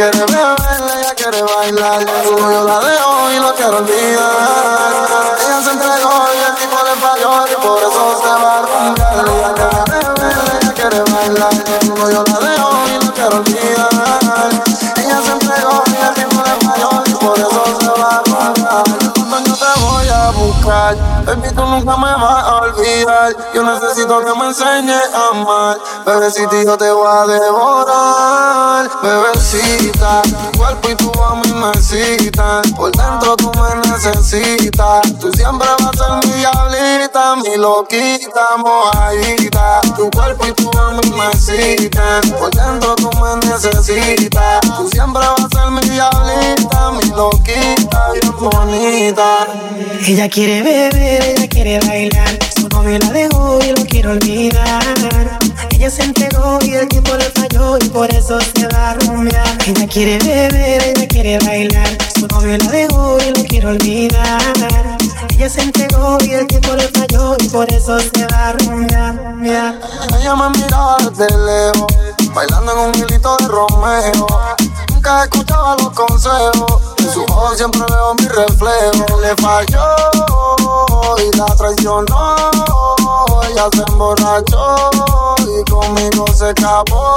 [0.00, 0.56] quiere beber,
[0.96, 2.06] ella quiere bailar.
[2.24, 5.36] Yo la dejo y no quiero olvidar.
[5.44, 9.28] Ella se entregó y el tipo le falló y por eso se va a rumbear.
[9.28, 11.52] Ella quiere beber, ella quiere bailar.
[11.84, 14.50] Yo la dejo y no quiero olvidar.
[14.96, 17.69] Ella se entregó y el tipo le falló y por eso
[20.94, 23.36] buscar, baby tú nunca me vas a olvidar.
[23.54, 25.78] Yo necesito que me enseñes a amar.
[26.06, 28.90] Bebecito yo te voy a devorar.
[29.02, 31.70] Bebecita, tu cuerpo y tu a mí me.
[32.76, 35.18] Por dentro tú me necesitas.
[35.20, 39.80] Tú siempre vas a ser mi diablita, mi loquita, mojadita.
[39.96, 42.30] Tu cuerpo y tu a mí me.
[42.38, 44.60] Por dentro tú me necesitas.
[44.76, 49.46] Tú siempre vas a ser mi diablita, mi loquita, bien bonita.
[50.06, 52.38] Ella quiere beber, ella quiere bailar.
[52.56, 55.38] Su novio la dejó y lo quiere olvidar.
[55.70, 59.58] Ella se entregó y el tiempo le falló y por eso se va a rumbear.
[59.66, 61.88] Ella quiere beber, ella quiere bailar.
[62.18, 64.99] Su novio la dejó y lo quiere olvidar.
[65.28, 68.56] Ella se entregó y el tiempo le falló y por eso se va a.
[70.20, 71.86] Ella me miraba desde lejos,
[72.34, 74.26] bailando en un hilito de Romeo.
[74.92, 79.20] Nunca escuchaba los consejos, en su ojos siempre veo mi reflejo.
[79.20, 79.86] Le falló
[81.18, 82.36] y la traicionó,
[83.48, 84.90] ella se emborrachó
[85.38, 87.14] y conmigo se escapó.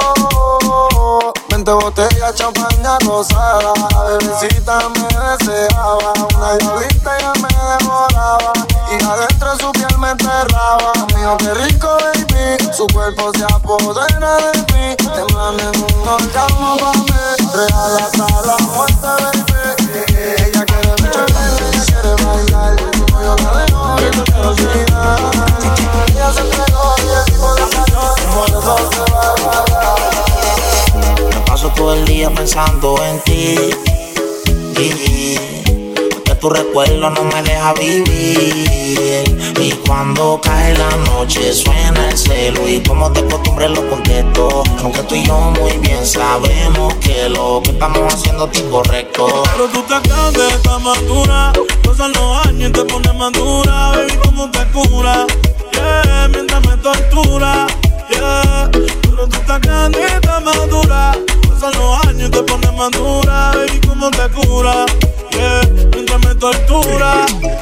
[1.48, 3.72] Veinte botellas, champaña rosada,
[4.06, 8.52] bebecita me deseaba, una diablita ya me devoraba
[8.90, 10.92] y adentro de su piel me enterraba.
[11.14, 16.92] Mío, qué rico, baby, su cuerpo se apodera de mí, temblan en un orgasmo pa'
[16.92, 20.04] mí, real hasta la muerte, baby.
[20.46, 22.93] Ella quiere ella quiere bailar,
[31.32, 33.70] me paso todo el día pensando en ti
[36.44, 39.24] tu recuerdo no me deja vivir.
[39.58, 42.68] Y cuando cae la noche suena el celo.
[42.68, 44.62] Y como de costumbre lo contesto.
[44.82, 49.26] Aunque tú y yo muy bien sabemos que lo que estamos haciendo es incorrecto.
[49.52, 51.52] Pero tú te grande, estás madura.
[51.82, 53.92] Pasan los años y te pones madura.
[53.92, 55.26] Baby, ¿cómo te cura?
[55.72, 57.66] Yeah, mientras me tortura.
[58.10, 58.70] Yeah,
[59.00, 61.16] pero tú estás grande, estás madura.
[61.48, 63.52] Pasan los años y te pones madura.
[63.54, 64.84] Baby, ¿cómo te cura?
[65.30, 65.73] Yeah,
[67.24, 67.53] up.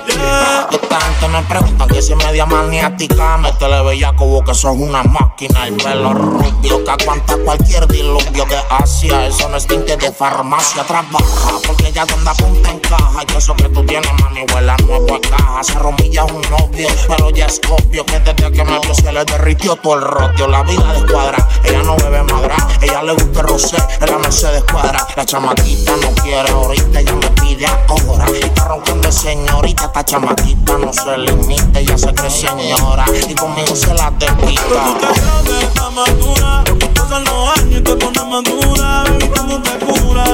[1.33, 5.03] Me pregunta que si es media maniática Me te le veía como que sos una
[5.03, 9.29] máquina El pelo rubio que aguanta cualquier diluvio de Asia.
[9.29, 13.55] Eso no es tinte de farmacia Trabaja porque ya donde apunta en caja Y eso
[13.55, 15.65] que tú tienes mami huele a nuevo a caja.
[15.65, 19.25] Se romilla un novio pero ya es obvio Que desde que me vio se le
[19.25, 20.49] derritió todo el rotio.
[20.49, 24.65] La vida descuadra, ella no bebe madra Ella le gusta el rosé, en la Mercedes
[24.65, 30.79] cuadra La chamaquita no quiere ahorita, ella me pide ahora Está roncando señorita, esta chamaquita
[30.79, 35.13] no se limita, ella se cree señora y conmigo se la Pero tú despita.
[35.13, 36.65] te grande, estás madura.
[36.95, 39.05] Pasan los años y te pones madura.
[39.05, 40.25] Baby, ¿cómo te cura?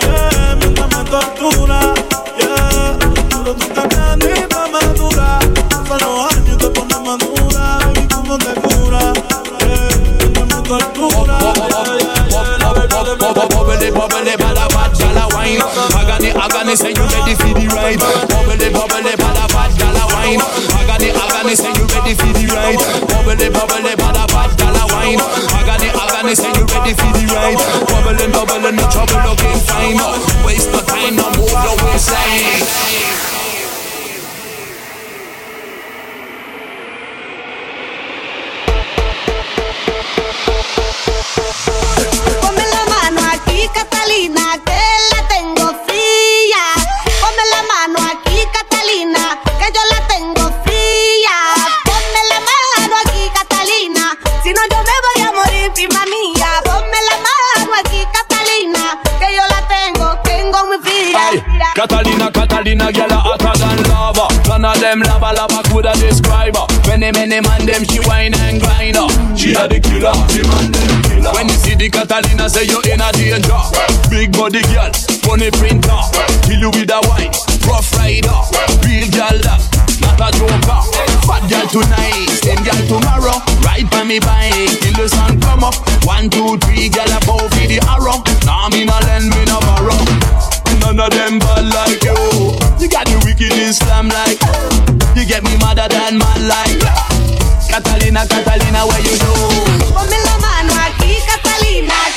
[0.00, 1.80] Yeah, mientras me tortura.
[2.38, 5.38] Yeah, pero tú estás grande, estás madura.
[5.70, 7.78] Pasan los años y te pones madura.
[7.84, 9.12] Baby, ¿cómo te cura?
[9.60, 11.38] Yeah, mientras me tortura.
[13.48, 15.62] Bubbly, bubbly, bada bad gala wine.
[15.94, 17.98] Agony, agony, say you ready for the ride.
[18.28, 19.37] Bubbly, bubbly, bada
[20.28, 20.40] wine.
[20.76, 22.80] Agony, agony, say you ready for the ride.
[23.08, 25.20] Bubbly, bubbly, bada bad gala wine.
[25.56, 27.60] Agony, agony, say you ready for the ride.
[27.88, 29.96] Bubbling, bubbling, no trouble, looking fine.
[30.44, 32.64] Waste no time, no move your waistline.
[42.42, 44.80] Ponme la mano aquí, Catalina, que
[45.12, 46.64] la tengo fría.
[47.20, 47.62] Ponme la
[48.52, 49.27] Catalina,
[61.86, 64.26] girl, a hotter than lava.
[64.48, 66.66] None of them lava lava coulda describe her.
[66.88, 69.08] Many many man them she whine and grind her.
[69.36, 71.32] She a the killer, the man them killer.
[71.34, 73.62] When you see the Catalina, say you in a danger.
[74.10, 74.90] Big body girl,
[75.22, 76.00] funny printer,
[76.42, 77.30] kill you with a wine,
[77.68, 78.38] rough rider,
[78.82, 79.62] real girl that,
[80.02, 80.80] not a joker.
[81.28, 83.38] Fat girl tonight, same girl tomorrow.
[83.62, 85.76] Ride by me bike till the sun come up.
[86.02, 88.18] One two three, girl above for the arrow.
[88.42, 90.47] Nah me no lend me no borrow.
[90.88, 92.16] None of them bad like you.
[92.80, 94.40] You got the wicked Islam like.
[95.12, 96.80] You get me madder than mad like.
[97.68, 99.12] Catalina, Catalina, where you
[101.28, 102.07] Catalina,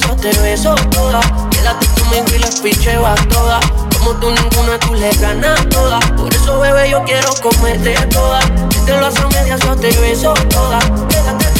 [0.00, 1.20] yo te beso toda.
[1.50, 3.64] Quédate conmigo y les picheo a todas.
[3.96, 6.00] Como tú ninguna, tú le ganas toda.
[6.16, 8.40] Por eso, bebé, yo quiero comerte toda.
[8.86, 10.78] De las a medias yo te beso toda.
[11.08, 11.53] Quédate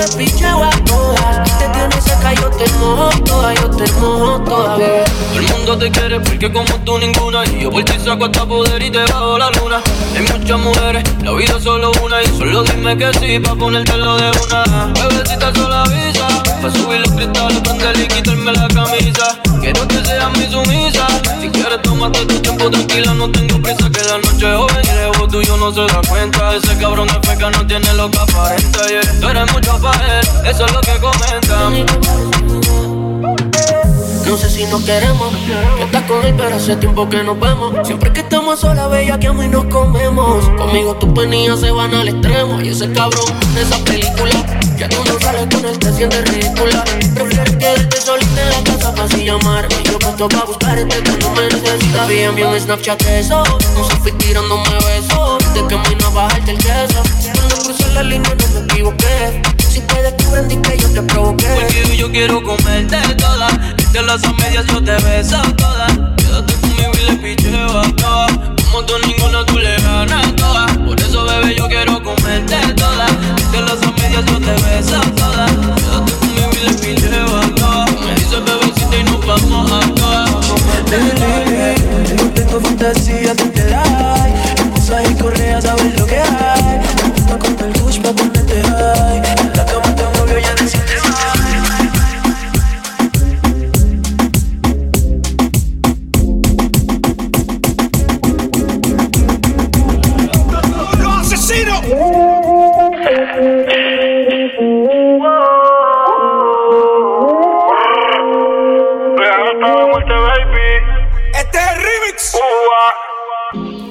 [0.00, 1.58] y les picheo a todas.
[1.58, 4.76] Te tienes seca, yo te mojo toda, yo te mojo toda.
[4.76, 5.04] bebé.
[5.36, 8.82] El mundo te quiere porque como tú ninguna Y yo por ti saco hasta poder
[8.82, 9.80] y te bajo la luna
[10.14, 14.16] Hay muchas mujeres, la vida es solo una Y solo dime que sí pa' ponértelo
[14.16, 16.28] de una Bebecita solo avisa
[16.60, 21.06] Pa' subir los cristales, prender y quitarme la camisa Quiero que seas mi sumisa
[21.40, 25.28] Si quieres tómate tu tiempo tranquila No tengo prisa que la noche joven Y lejos
[25.28, 29.20] tuyo no se da cuenta Ese cabrón de feca no tiene lo que aparenta yeah.
[29.20, 31.86] Tú eres mucho para él, eso es lo que comentan
[34.26, 35.28] No sé si nos queremos,
[35.76, 37.74] que estás con él, pero hace tiempo que nos vemos.
[37.84, 40.48] Siempre que estamos solas, bella, que y nos comemos.
[40.50, 42.60] Conmigo tus penillas se van al extremo.
[42.62, 46.82] Y ese cabrón de esa película, ya tú no sales con él, te sientes ridícula.
[47.14, 49.74] Prefieres quedarte solita en la casa para así llamarme.
[49.84, 52.10] Yo puesto para buscarte cuando me necesitas.
[52.10, 55.38] Envío un Snapchat eso, no se tirándome besos.
[55.52, 57.02] De que me no bajarte el queso.
[57.34, 59.42] Cuando crucé la línea no me equivoqué.
[59.68, 61.46] Si puedes tú prendí que yo te provoqué.
[61.46, 66.54] Porque yo quiero comerte toda Y de las a medias yo te beso toda Quédate
[66.54, 68.26] conmigo y le picheo a
[68.56, 73.06] Como tú ninguna tú le ganas toda Por eso bebé yo quiero comerte toda
[73.60, 77.84] De las a medias yo te beso toda Quédate conmigo y le picheo a toda
[77.84, 80.24] Me dice bebecita y nos vamos a toda
[80.88, 85.59] Baby, no tengo fantasía, tú te das Esposa y correa,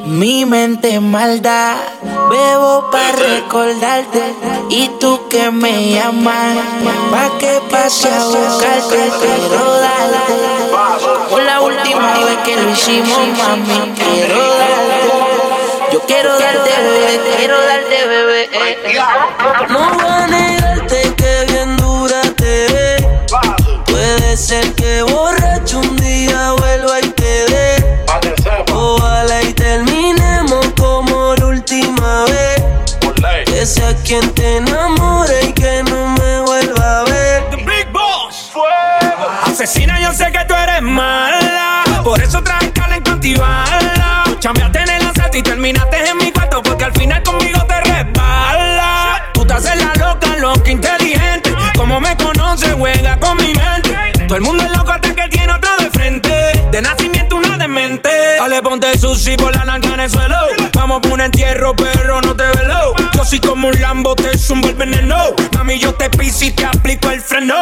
[0.09, 1.75] Mi mente maldad,
[2.31, 4.33] bebo para recordarte.
[4.71, 6.57] Y tú que me llamas,
[7.11, 11.29] pa' que pase a buscarte, quiero darte.
[11.29, 15.93] Por la última vez que lo hicimos, mami, quiero darte.
[15.93, 18.49] Yo quiero darte, bebé, quiero darte, bebé.
[19.69, 23.07] No voy a negarte que bien dura te ve.
[23.85, 24.73] Puede ser
[33.69, 37.55] Que sea quien te enamore y que no me vuelva a ver.
[37.57, 38.51] Big Boss.
[39.43, 41.83] Asesina, yo sé que tú eres mala.
[42.03, 44.23] Por eso traje Carla cultivarla.
[44.39, 46.63] Chambeaste en el lanzate y terminaste en mi cuarto.
[46.63, 49.29] Porque al final conmigo te resbala.
[49.35, 51.53] Tú te haces la loca, loca, inteligente.
[51.77, 54.25] Como me conoces, juega con mi mente.
[54.27, 56.67] Todo el mundo es loco hasta que tiene otro de frente.
[56.71, 58.09] De nacimiento una demente.
[58.39, 60.37] Dale, ponte sushi por la naranja en el suelo.
[60.73, 62.95] Vamos por un entierro, pero no te velo.
[63.19, 65.17] Yo soy como un Lambo, te zumbo el veneno.
[65.57, 67.53] Mami, yo te piso y te aplico el freno.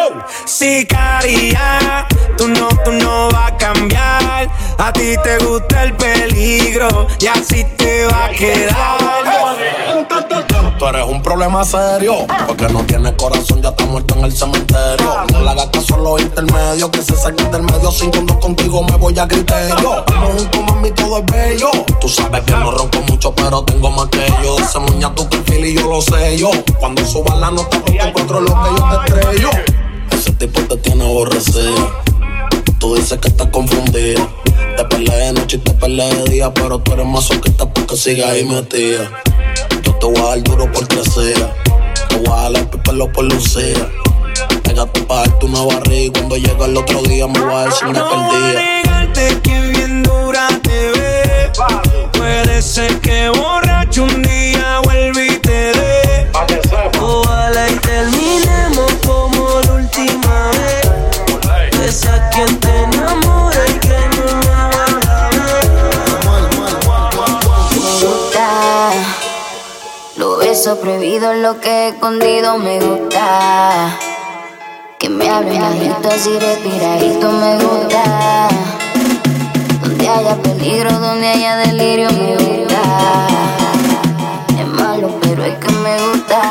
[0.45, 2.07] Sicaria,
[2.38, 4.47] tú no, tú no vas a cambiar.
[4.77, 9.17] A ti te gusta el peligro y así te va a quedar.
[10.77, 15.25] Tú eres un problema serio, porque no tienes corazón, ya está muerto en el cementerio.
[15.34, 17.91] No la hagas caso a los intermedios, que se saquen del medio.
[17.91, 20.05] Sin cuando contigo me voy a criterio.
[20.07, 21.71] Vamos juntos, mami, todo es bello.
[21.99, 24.55] Tú sabes que no ronco mucho, pero tengo más que yo.
[24.59, 25.27] Se moña tu
[25.65, 26.49] y yo lo sé yo.
[26.79, 29.49] Cuando subas la nota, tú encuentro lo que yo te estrello.
[30.11, 31.91] Ese tipo te tiene aborrecido.
[32.79, 34.21] Tú dices que estás confundida.
[34.77, 38.25] Te peleé de noche y te peleé de día, pero tú eres masoquista porque sigues
[38.25, 39.09] ahí metida.
[39.84, 41.35] Yo te voy a dar duro por crecer.
[42.09, 43.89] Te voy a dar el pelo por lucía.
[44.63, 47.88] Pégate pa' darte una barriga y cuando llega el otro día me voy a decir
[47.88, 48.61] una No perdida.
[48.61, 51.51] negarte que bien dura te ve.
[52.13, 55.21] Puede ser que borracho un día vuelva
[70.68, 73.98] Lo beso prohibido, lo que he escondido me gusta.
[74.99, 78.49] Que me hablen bajito así respiradito me gusta.
[79.81, 82.81] Donde haya peligro, donde haya delirio me gusta.
[84.60, 86.41] Es malo, pero es que me gusta.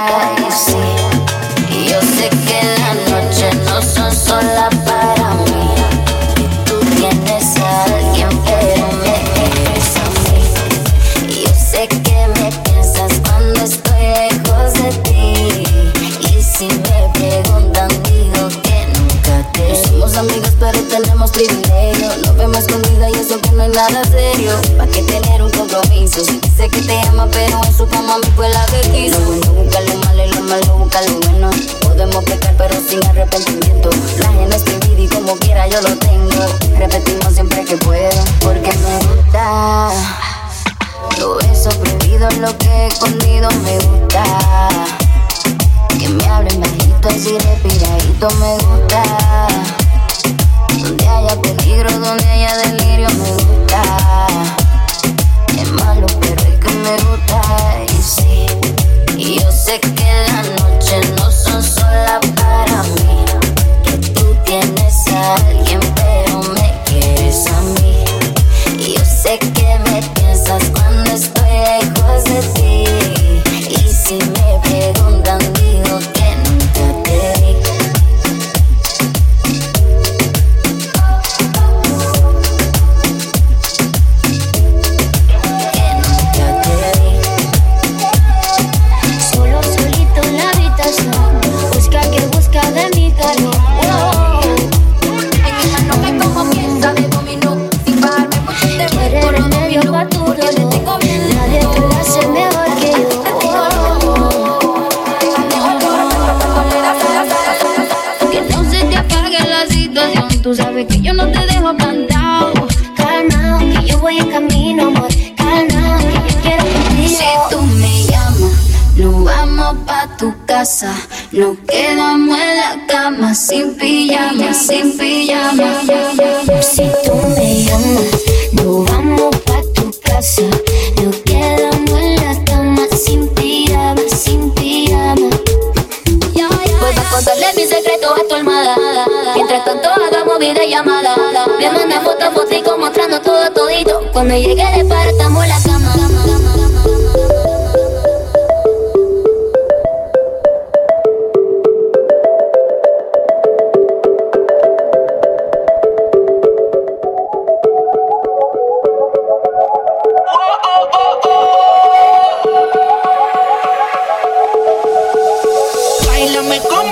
[0.49, 1.16] Y sí,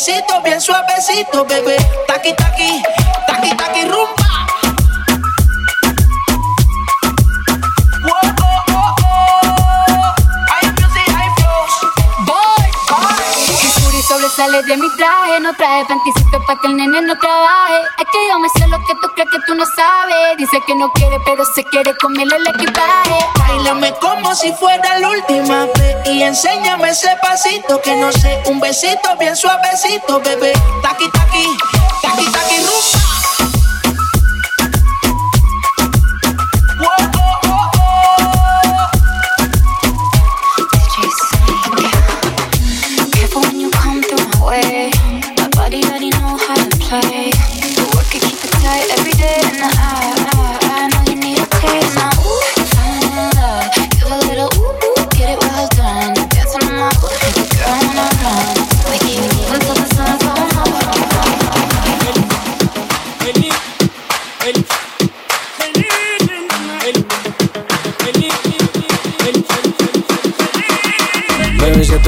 [0.00, 1.76] Besito bien suavecito, bebé.
[2.06, 2.82] Taqui, taqui,
[3.26, 4.30] taqui, taqui, rumba.
[14.36, 17.80] Sale de mi traje, no trae panticito pa' que el nene no trabaje.
[17.98, 20.09] Es que yo me sé lo que tú crees que tú no sabes.
[20.40, 23.26] Dice que no quiere, pero se quiere comerle el equipaje.
[23.36, 25.96] Bailame como si fuera la última vez.
[26.06, 30.54] Y enséñame ese pasito que no sé, un besito bien suavecito, bebé.
[30.80, 31.44] Taqui, taqui,
[32.00, 32.89] taqui, taqui, rumba.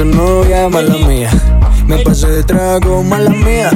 [0.03, 1.29] Tu novia, mala mía.
[1.87, 3.71] Me pasé de trago, mala mía.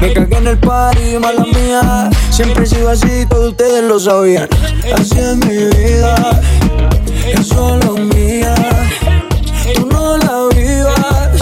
[0.00, 2.10] Me cagué en el party, mala mía.
[2.30, 4.48] Siempre he sido así, todos ustedes lo sabían.
[4.94, 6.40] Así es mi vida,
[7.32, 8.54] es solo mía.
[9.74, 11.38] Tú no la vivas.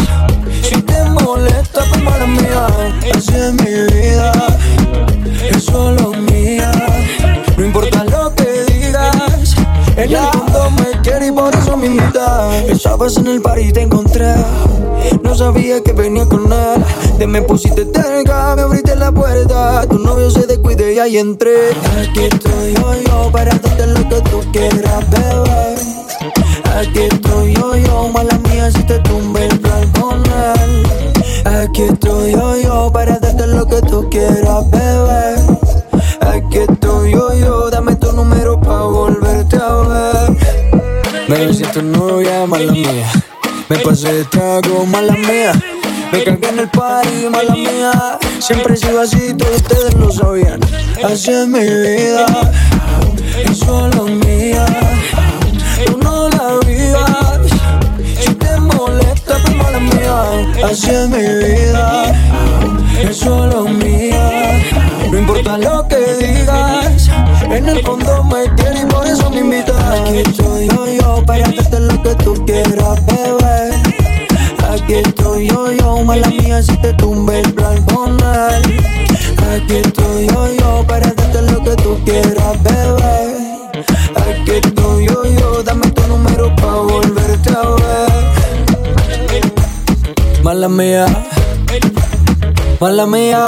[0.63, 2.67] Si te molesta, pues mala mía.
[3.15, 4.33] Así es mi vida,
[5.51, 6.71] es solo mía.
[7.57, 9.57] No importa lo que digas,
[9.97, 12.57] el fondo me quiere y por eso me invita.
[12.69, 13.73] Estabas en el bar y
[17.33, 19.87] me pusiste cerca, me abriste la puerta.
[19.89, 21.71] Tu novio se descuide y ahí entré.
[21.99, 25.75] Aquí estoy yo, yo, para darte lo que tú quieras, bebé.
[26.77, 30.83] Aquí estoy yo, yo, mala mía, si te tumbe el plan con él.
[31.47, 35.37] Aquí estoy yo, yo, para darte lo que tú quieras, bebé.
[36.21, 39.73] Aquí estoy yo, yo, dame tu número pa' volverte a
[41.29, 41.49] ver.
[41.49, 43.11] Es tu novia, mala mía.
[43.71, 45.53] Me pasé de trago, mala mía.
[46.13, 48.19] Me cagué en el party, mala mía.
[48.39, 50.61] Siempre he sido así, todos ustedes lo sabían.
[51.03, 52.27] Así es mi vida,
[53.47, 54.67] es solo mía.
[55.87, 57.39] Tú no la vivas.
[58.21, 60.67] Si te molesta, pues mala mía.
[60.71, 62.13] Así es mi vida,
[63.03, 64.61] es solo mía.
[65.11, 67.09] No importa lo que digas,
[67.51, 69.83] en el fondo me quieres y por eso me invitas.
[70.01, 73.42] Aquí estoy yo, yo, para lo que tú quieras, bebé.
[74.73, 78.81] Aquí estoy yo, yo, mala mía, si te tumbe el plan con él.
[79.53, 83.69] Aquí estoy yo, yo, para darte lo que tú quieras, bebé.
[84.17, 88.13] Aquí estoy yo, yo, dame tu número pa' volverte a ver.
[90.43, 91.07] Mala mía,
[92.81, 93.45] mala mía,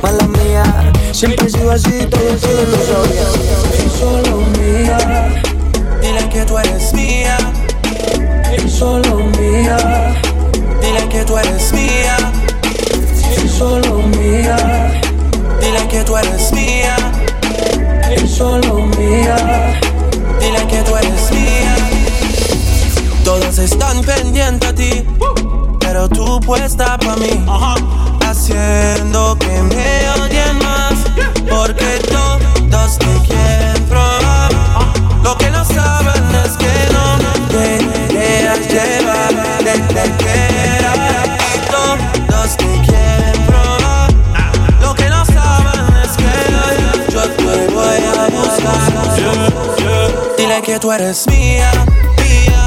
[0.00, 0.92] mala mía.
[1.10, 3.26] Siempre he sido así, todo ustedes lo sabían.
[3.84, 5.42] Es solo mía,
[6.00, 7.36] Dile que tú eres mía,
[8.80, 9.76] solo mía,
[10.80, 12.16] dile que tú eres mía,
[13.44, 14.56] es solo mía,
[15.60, 16.96] dile que tú eres mía,
[18.10, 19.36] es solo mía.
[20.40, 21.76] dile que tú eres mía.
[23.22, 25.04] Todos están pendientes a ti,
[25.80, 27.44] pero tú puesta pa' mí,
[28.26, 30.94] haciendo que me odien más,
[31.50, 33.84] porque todos te quieren
[38.82, 40.92] dejas llevar de cualquiera.
[41.70, 44.08] Todos te quieren probar.
[44.80, 48.90] Lo que no saben es que yo te voy a buscar.
[50.36, 51.70] Dile que tú eres mía,
[52.18, 52.59] mía,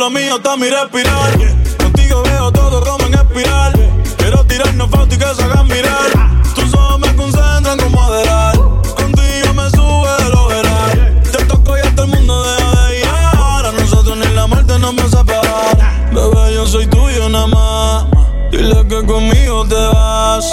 [0.00, 1.30] lo mío hasta mi respirar.
[1.76, 3.72] Contigo veo todo como en espiral.
[4.16, 6.08] Quiero tirarnos fotos y que se hagan mirar.
[6.54, 8.56] Tus ojos me concentran como moderar.
[8.96, 11.22] Contigo me sube de lo veral.
[11.30, 13.06] Te toco y hasta el mundo deja de ir.
[13.06, 16.12] A nosotros ni la muerte nos va a separar.
[16.14, 18.06] Bebé, yo soy tuyo nada más.
[18.50, 20.50] Dile que conmigo te vas.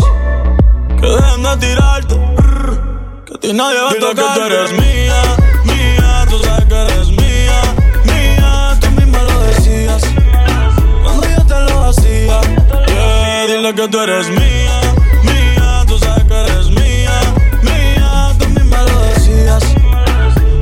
[1.00, 2.16] Que dejen de tirarte.
[3.26, 4.34] Que a ti nadie va a tocar.
[4.34, 4.87] que tú eres mía,
[13.98, 14.80] tú eres mía,
[15.24, 17.20] mía, tú sabes que eres mía,
[17.64, 19.64] mía, tú misma lo decías.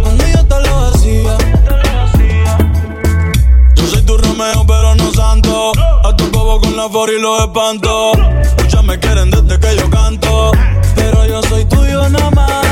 [0.02, 1.38] Cuando yo te lo decía,
[3.76, 5.74] yo soy tu Romeo, pero no santo.
[6.06, 8.14] A tu bobo con la for y lo espanto.
[8.58, 10.52] Muchas me quieren desde que yo canto,
[10.96, 12.66] pero yo soy tuyo nada más.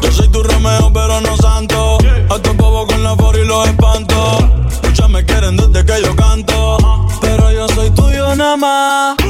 [0.00, 1.98] Yo soy tu Romeo, pero no santo.
[2.28, 4.38] A tu bobo con la for y lo espanto.
[4.82, 9.21] Muchas me quieren desde que yo canto, pero yo soy tuyo nada.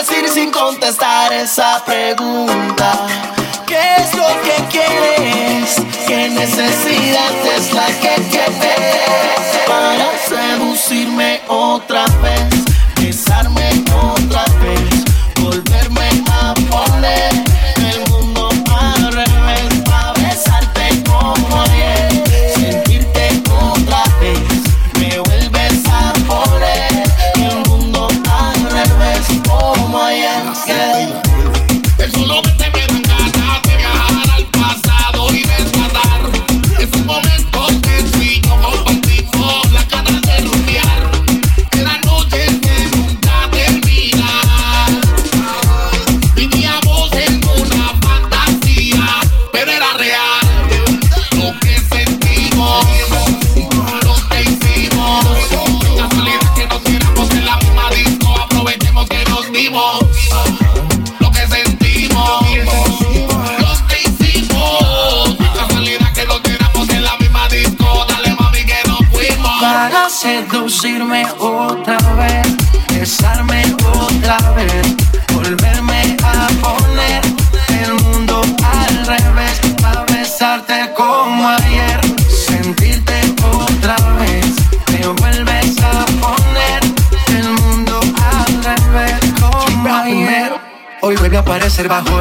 [0.00, 3.06] Decir sin contestar esa pregunta.
[3.66, 5.76] ¿Qué es lo que quieres?
[6.06, 12.59] ¿Qué necesidad es la que tienes para seducirme otra vez?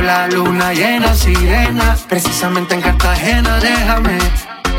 [0.10, 4.18] La luna llena, sirena, precisamente en Cartagena, déjame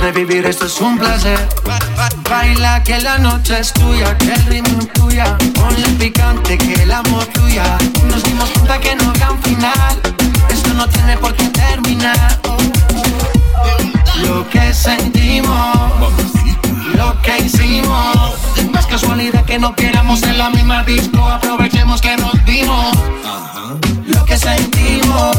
[0.01, 1.39] Revivir esto es un placer.
[1.65, 5.37] Ba- ba- Baila que la noche es tuya, que el ritmo es tuya.
[5.55, 7.63] Ponle picante que el amor tuya.
[8.09, 10.01] Nos dimos cuenta que no habrá un final.
[10.49, 12.41] Esto no tiene por qué terminar.
[14.27, 15.77] Lo que sentimos,
[16.95, 18.33] lo que hicimos.
[18.57, 21.23] Es casualidad que no quieramos en la misma disco.
[21.25, 22.97] Aprovechemos que nos dimos
[24.31, 25.37] que sentimos,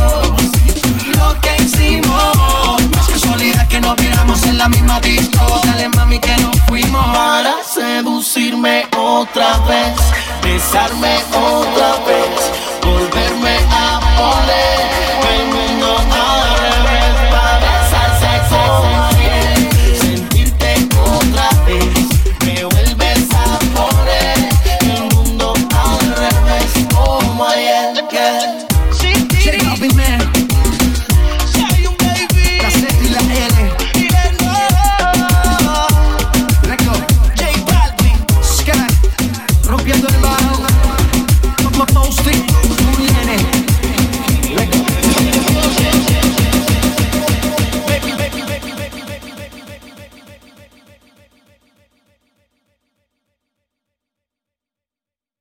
[1.18, 2.82] lo que hicimos.
[2.94, 5.62] Más casualidad que nos miramos en la misma disco.
[5.64, 7.06] Dale mami que nos fuimos.
[7.16, 9.96] Para seducirme otra vez,
[10.44, 12.42] besarme otra vez,
[12.84, 14.82] volverme a poner.